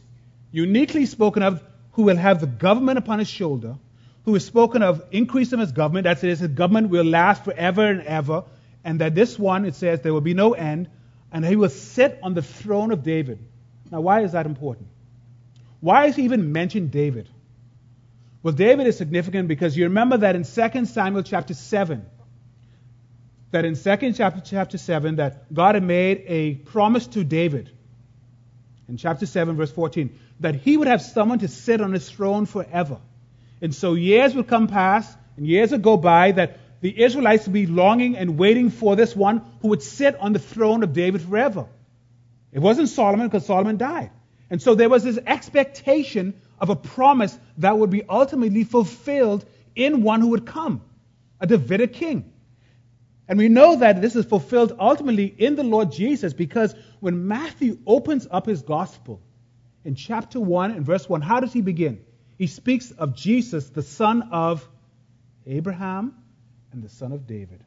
[0.51, 1.63] uniquely spoken of,
[1.93, 3.77] who will have the government upon his shoulder,
[4.25, 7.91] who is spoken of increase of his government, that is, his government will last forever
[7.91, 8.45] and ever,
[8.83, 10.89] and that this one, it says, there will be no end,
[11.31, 13.39] and he will sit on the throne of David.
[13.91, 14.89] Now, why is that important?
[15.81, 17.29] Why is he even mentioned David?
[18.43, 22.07] Well, David is significant because you remember that in 2 Samuel chapter 7,
[23.55, 27.71] that in 2 chapter, chapter 7, that God had made a promise to David
[28.89, 32.47] in chapter 7, verse 14, that he would have someone to sit on his throne
[32.47, 32.99] forever.
[33.63, 37.53] And so years would come past, and years would go by that the Israelites would
[37.53, 41.23] be longing and waiting for this one who would sit on the throne of David
[41.23, 41.67] forever.
[42.53, 44.11] It wasn't Solomon because Solomon died.
[44.51, 49.45] And so there was this expectation of a promise that would be ultimately fulfilled
[49.77, 50.83] in one who would come,
[51.39, 52.33] a Davidic king.
[53.27, 57.79] And we know that this is fulfilled ultimately in the Lord Jesus because when Matthew
[57.87, 59.23] opens up his gospel
[59.85, 62.05] in chapter 1 and verse 1, how does he begin?
[62.37, 64.67] He speaks of Jesus, the son of
[65.47, 66.15] Abraham
[66.73, 67.65] and the son of David.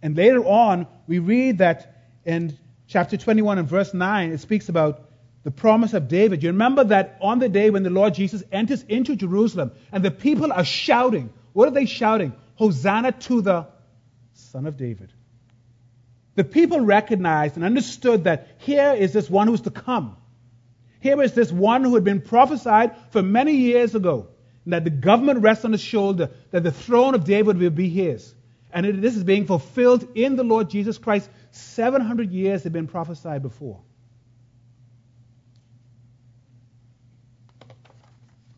[0.00, 5.10] And later on, we read that in chapter 21 and verse 9, it speaks about
[5.42, 6.42] the promise of David.
[6.42, 10.10] You remember that on the day when the Lord Jesus enters into Jerusalem and the
[10.10, 11.32] people are shouting.
[11.52, 12.32] What are they shouting?
[12.54, 13.66] Hosanna to the
[14.38, 15.12] Son of David.
[16.34, 20.16] The people recognized and understood that here is this one who's to come.
[21.00, 24.28] Here is this one who had been prophesied for many years ago,
[24.64, 27.88] and that the government rests on his shoulder, that the throne of David will be
[27.88, 28.34] his.
[28.72, 31.28] And it, this is being fulfilled in the Lord Jesus Christ.
[31.50, 33.80] 700 years had been prophesied before.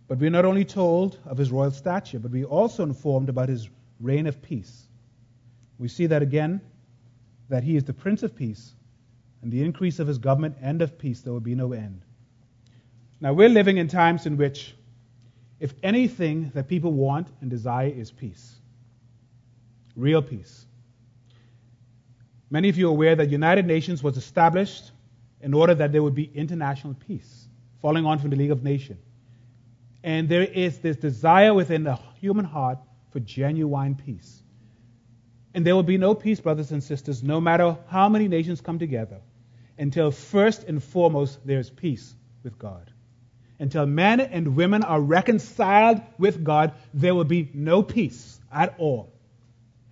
[0.09, 3.69] But we're not only told of his royal stature, but we're also informed about his
[4.01, 4.89] reign of peace.
[5.81, 6.61] We see that again,
[7.49, 8.75] that he is the Prince of Peace,
[9.41, 12.03] and the increase of his government and of peace, there will be no end.
[13.19, 14.75] Now, we're living in times in which,
[15.59, 18.57] if anything that people want and desire is peace,
[19.97, 20.67] real peace.
[22.51, 24.91] Many of you are aware that United Nations was established
[25.41, 27.49] in order that there would be international peace,
[27.81, 29.01] following on from the League of Nations.
[30.03, 32.79] And there is this desire within the human heart
[33.11, 34.43] for genuine peace.
[35.53, 38.79] And there will be no peace, brothers and sisters, no matter how many nations come
[38.79, 39.21] together,
[39.79, 42.91] until first and foremost there's peace with God.
[43.59, 49.13] Until men and women are reconciled with God, there will be no peace at all.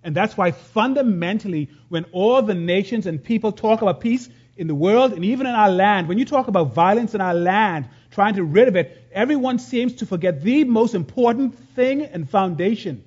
[0.03, 4.75] And that's why fundamentally, when all the nations and people talk about peace in the
[4.75, 8.35] world and even in our land, when you talk about violence in our land, trying
[8.35, 13.03] to rid of it, everyone seems to forget the most important thing and foundation.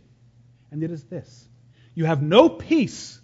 [0.70, 1.48] And it is this
[1.94, 3.20] you have no peace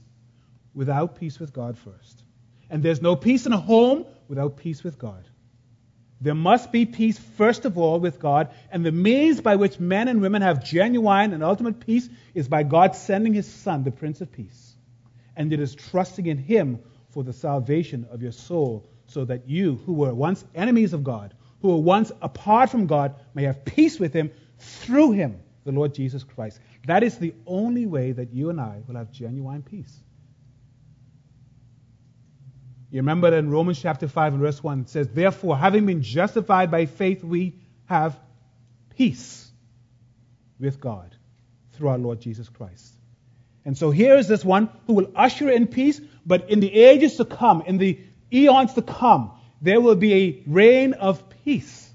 [0.75, 2.23] without peace with God first.
[2.71, 5.25] And there's no peace in a home without peace with God.
[6.21, 10.09] There must be peace, first of all, with God, and the means by which men
[10.09, 14.21] and women have genuine and ultimate peace is by God sending His Son, the Prince
[14.21, 14.75] of Peace.
[15.37, 19.77] And it is trusting in Him for the salvation of your soul, so that you,
[19.87, 23.99] who were once enemies of God, who were once apart from God, may have peace
[23.99, 26.59] with Him through Him, the Lord Jesus Christ.
[26.87, 29.95] That is the only way that you and I will have genuine peace.
[32.91, 36.03] You remember that in Romans chapter 5 and verse 1 it says, Therefore, having been
[36.03, 38.19] justified by faith, we have
[38.97, 39.51] peace
[40.59, 41.15] with God
[41.73, 42.95] through our Lord Jesus Christ.
[43.65, 47.17] And so here is this one who will usher in peace, but in the ages
[47.17, 48.01] to come, in the
[48.33, 51.91] eons to come, there will be a reign of peace.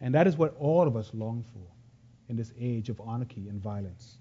[0.00, 1.67] And that is what all of us long for
[2.28, 4.18] in this age of anarchy and violence.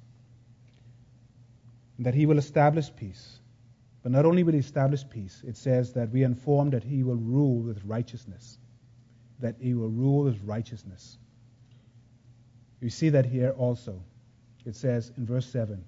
[1.97, 3.39] And that he will establish peace.
[4.03, 7.03] But not only will he establish peace, it says that we are informed that he
[7.03, 8.57] will rule with righteousness.
[9.39, 11.17] That he will rule with righteousness.
[12.79, 14.01] You see that here also.
[14.65, 15.83] It says in verse 7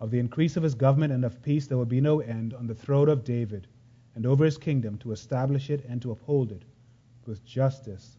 [0.00, 2.66] Of the increase of his government and of peace there will be no end on
[2.66, 3.66] the throne of David
[4.14, 6.62] and over his kingdom to establish it and to uphold it
[7.26, 8.16] with justice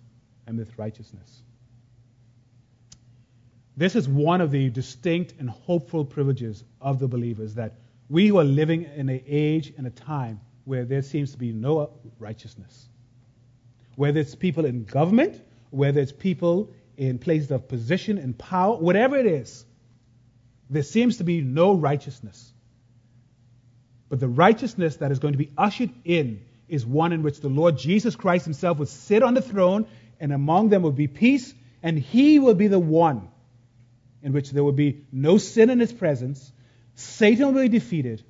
[0.48, 1.44] and with righteousness.
[3.76, 7.76] This is one of the distinct and hopeful privileges of the believers that
[8.10, 11.52] we who are living in an age and a time where there seems to be
[11.52, 12.88] no righteousness.
[13.96, 19.18] Whether it's people in government, whether it's people in places of position and power, whatever
[19.18, 19.66] it is,
[20.70, 22.52] there seems to be no righteousness.
[24.10, 27.50] But the righteousness that is going to be ushered in is one in which the
[27.50, 29.88] Lord Jesus Christ himself will sit on the throne,
[30.20, 33.30] and among them will be peace, and he will be the one
[34.24, 36.52] in which there will be no sin in his presence,
[36.96, 38.24] Satan will be defeated,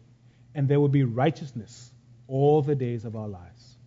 [0.56, 1.92] and there will be righteousness
[2.28, 3.78] all the days of our lives.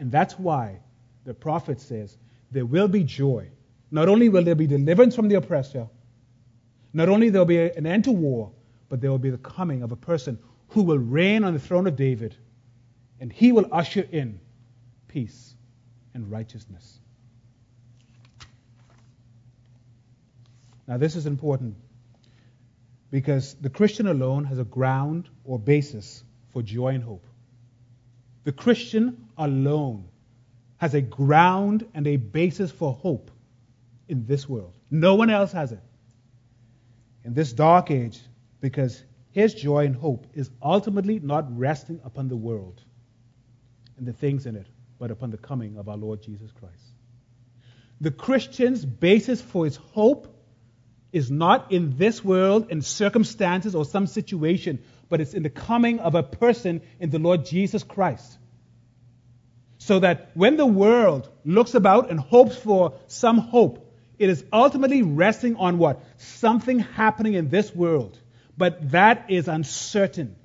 [0.00, 0.80] And that's why
[1.24, 2.16] the prophet says
[2.50, 3.48] there will be joy.
[3.90, 5.88] Not only will there be deliverance from the oppressor,
[6.92, 8.52] not only there will be an end to war,
[8.88, 10.38] but there will be the coming of a person
[10.68, 12.34] who will reign on the throne of David,
[13.20, 14.40] and he will usher in
[15.08, 15.54] peace
[16.14, 17.00] and righteousness.
[20.86, 21.76] Now, this is important
[23.10, 26.22] because the Christian alone has a ground or basis
[26.52, 27.26] for joy and hope.
[28.44, 30.08] The Christian alone
[30.76, 33.30] has a ground and a basis for hope
[34.08, 34.74] in this world.
[34.90, 35.80] No one else has it.
[37.24, 38.20] In this dark age,
[38.60, 42.80] because his joy and hope is ultimately not resting upon the world
[43.98, 44.66] and the things in it,
[44.98, 46.92] but upon the coming of our Lord Jesus Christ.
[48.00, 50.35] The Christian's basis for his hope
[51.12, 56.00] is not in this world, in circumstances or some situation, but it's in the coming
[56.00, 58.38] of a person in the Lord Jesus Christ.
[59.78, 65.02] So that when the world looks about and hopes for some hope, it is ultimately
[65.02, 66.02] resting on what?
[66.16, 68.18] Something happening in this world.
[68.56, 70.36] But that is uncertain.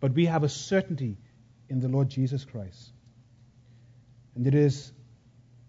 [0.00, 1.16] But we have a certainty
[1.68, 2.90] in the Lord Jesus Christ.
[4.34, 4.92] And it is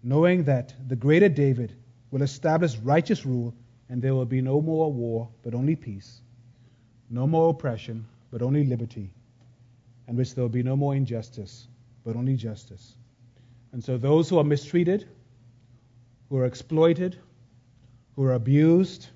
[0.02, 1.74] knowing that the greater David
[2.10, 3.54] will establish righteous rule,
[3.88, 6.20] and there will be no more war, but only peace,
[7.08, 9.12] no more oppression, but only liberty,
[10.06, 11.68] and which there will be no more injustice,
[12.04, 12.94] but only justice.
[13.72, 15.06] And so those who are mistreated,
[16.28, 17.18] who are exploited,
[18.16, 19.08] who are abused,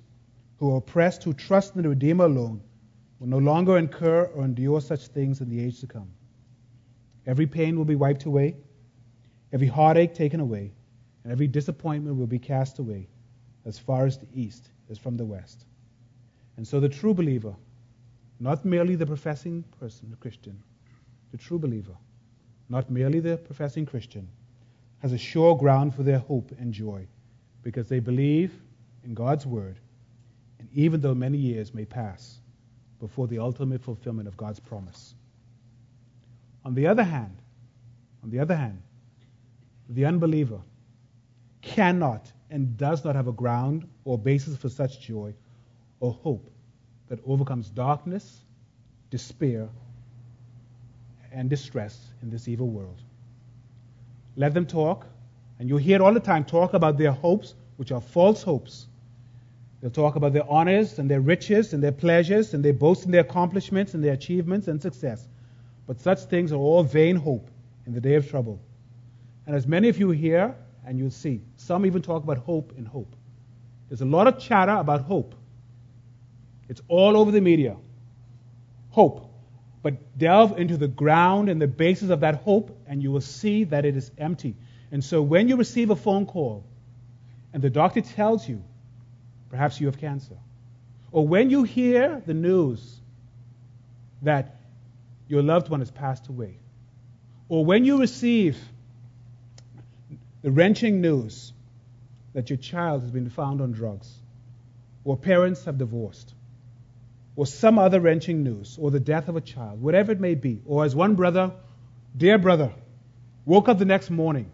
[0.57, 2.61] who are oppressed, who trust in the Redeemer alone,
[3.19, 6.11] will no longer incur or endure such things in the age to come.
[7.25, 8.55] Every pain will be wiped away,
[9.51, 10.71] every heartache taken away
[11.25, 13.07] and every disappointment will be cast away
[13.65, 15.65] as far as the east is from the west.
[16.55, 17.55] And so the true believer,
[18.39, 20.61] not merely the professing person, the Christian,
[21.31, 21.95] the true believer,
[22.69, 24.27] not merely the professing Christian,
[24.99, 27.07] has a sure ground for their hope and joy
[27.63, 28.53] because they believe
[29.03, 29.79] in God's word,
[30.59, 32.37] and even though many years may pass
[32.99, 35.15] before the ultimate fulfillment of God's promise.
[36.63, 37.35] On the other hand,
[38.23, 38.79] on the other hand,
[39.89, 40.61] the unbeliever
[41.65, 45.33] cannot and does not have a ground or basis for such joy
[45.99, 46.49] or hope
[47.09, 48.41] that overcomes darkness,
[49.09, 49.67] despair,
[51.31, 53.01] and distress in this evil world.
[54.35, 55.05] Let them talk,
[55.59, 58.87] and you'll hear all the time talk about their hopes, which are false hopes.
[59.81, 63.11] They'll talk about their honors and their riches and their pleasures, and they boast in
[63.11, 65.27] their accomplishments and their achievements and success.
[65.87, 67.49] But such things are all vain hope
[67.85, 68.59] in the day of trouble.
[69.45, 70.55] And as many of you here
[70.85, 71.41] and you'll see.
[71.57, 73.15] Some even talk about hope and hope.
[73.89, 75.35] There's a lot of chatter about hope.
[76.69, 77.75] It's all over the media.
[78.89, 79.31] Hope.
[79.81, 83.65] But delve into the ground and the basis of that hope, and you will see
[83.65, 84.55] that it is empty.
[84.91, 86.65] And so when you receive a phone call
[87.53, 88.63] and the doctor tells you,
[89.49, 90.37] perhaps you have cancer,
[91.11, 92.99] or when you hear the news
[94.21, 94.59] that
[95.27, 96.57] your loved one has passed away,
[97.47, 98.57] or when you receive
[100.45, 101.53] the wrenching news
[102.35, 104.07] that your child has been found on drugs
[105.03, 106.35] or parents have divorced.
[107.35, 110.61] or some other wrenching news, or the death of a child, whatever it may be,
[110.67, 111.51] or as one brother,
[112.15, 112.71] dear brother,
[113.45, 114.51] woke up the next morning,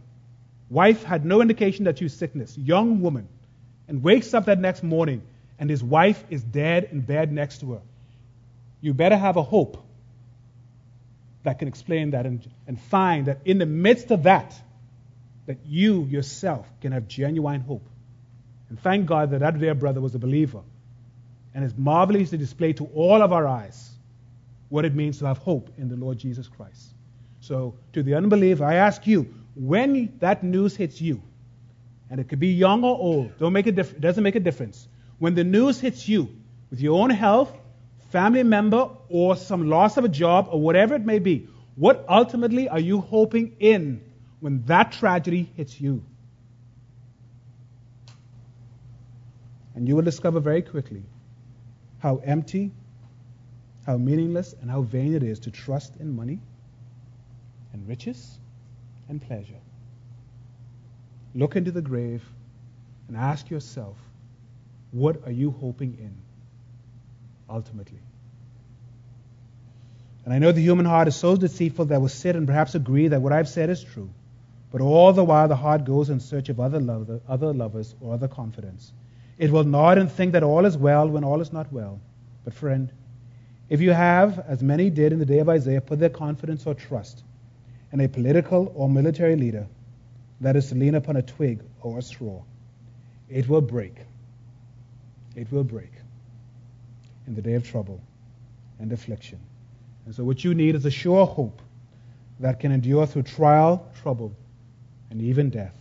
[0.69, 3.27] wife had no indication that was sickness, young woman,
[3.89, 5.21] and wakes up that next morning
[5.59, 7.81] and his wife is dead in bed next to her.
[8.79, 9.77] You better have a hope
[11.43, 14.59] that can explain that and, and find that in the midst of that,
[15.51, 17.85] that you yourself can have genuine hope.
[18.69, 20.61] And thank God that that dear brother was a believer
[21.53, 23.89] and is marvelously displayed to all of our eyes
[24.69, 26.93] what it means to have hope in the Lord Jesus Christ.
[27.41, 31.21] So, to the unbeliever, I ask you, when that news hits you,
[32.09, 34.87] and it could be young or old, don't make a doesn't make a difference.
[35.19, 36.29] When the news hits you
[36.69, 37.51] with your own health,
[38.11, 42.69] family member, or some loss of a job, or whatever it may be, what ultimately
[42.69, 44.01] are you hoping in
[44.41, 46.03] when that tragedy hits you?
[49.73, 51.03] And you will discover very quickly
[51.99, 52.71] how empty,
[53.85, 56.39] how meaningless, and how vain it is to trust in money
[57.71, 58.37] and riches
[59.07, 59.61] and pleasure.
[61.33, 62.23] Look into the grave
[63.07, 63.95] and ask yourself,
[64.91, 66.15] what are you hoping in
[67.49, 67.99] ultimately?
[70.25, 73.07] And I know the human heart is so deceitful that will sit and perhaps agree
[73.07, 74.09] that what I've said is true.
[74.71, 78.13] But all the while the heart goes in search of other, lover, other lovers or
[78.13, 78.93] other confidence.
[79.37, 81.99] It will nod and think that all is well when all is not well.
[82.45, 82.91] But friend,
[83.69, 86.73] if you have, as many did in the day of Isaiah, put their confidence or
[86.73, 87.23] trust
[87.91, 89.67] in a political or military leader,
[90.39, 92.41] that is to lean upon a twig or a straw,
[93.29, 93.95] it will break.
[95.35, 95.91] It will break
[97.27, 98.01] in the day of trouble
[98.79, 99.39] and affliction.
[100.05, 101.61] And so, what you need is a sure hope
[102.39, 104.35] that can endure through trial, trouble,
[105.11, 105.75] and even death.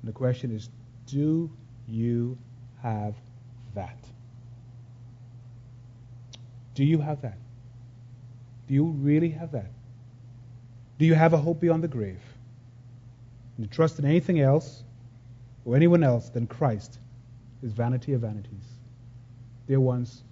[0.00, 0.70] And the question is
[1.06, 1.50] do
[1.86, 2.38] you
[2.82, 3.14] have
[3.74, 3.98] that?
[6.74, 7.38] Do you have that?
[8.68, 9.70] Do you really have that?
[10.98, 12.20] Do you have a hope beyond the grave?
[13.56, 14.84] And to trust in anything else
[15.64, 16.98] or anyone else than Christ
[17.62, 18.64] is vanity of vanities.
[19.66, 20.22] Dear ones,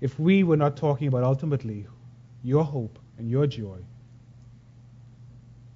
[0.00, 1.86] if we were not talking about ultimately
[2.44, 3.78] your hope and your joy,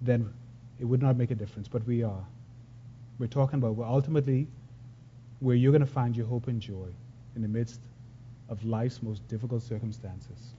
[0.02, 0.32] then
[0.80, 2.24] it would not make a difference, but we are.
[3.18, 4.48] We're talking about well, ultimately
[5.40, 6.88] where you're going to find your hope and joy
[7.34, 7.80] in the midst
[8.48, 10.54] of life's most difficult circumstances.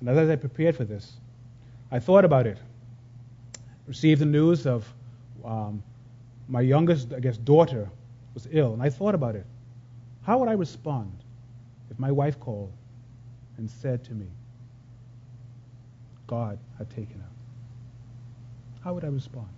[0.00, 1.12] And as I prepared for this,
[1.90, 2.58] I thought about it.
[3.86, 4.90] Received the news of
[5.44, 5.82] um,
[6.48, 7.90] my youngest, I guess, daughter
[8.34, 9.46] was ill, and I thought about it.
[10.22, 11.12] How would I respond
[11.90, 12.72] if my wife called
[13.58, 14.26] and said to me,
[16.26, 17.39] God had taken her?
[18.82, 19.48] How would I respond?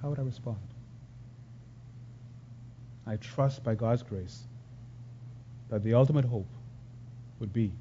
[0.00, 0.58] How would I respond?
[3.06, 4.42] I trust by God's grace
[5.70, 6.48] that the ultimate hope
[7.40, 7.72] would be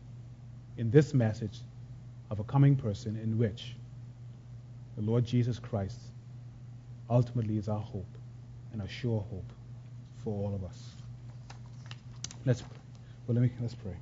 [0.77, 1.59] in this message
[2.29, 3.75] of a coming person in which
[4.95, 5.99] the Lord Jesus Christ
[7.09, 8.17] ultimately is our hope
[8.71, 9.51] and a sure hope
[10.23, 10.91] for all of us.
[12.45, 12.63] Let's
[13.27, 13.95] well let me let's pray.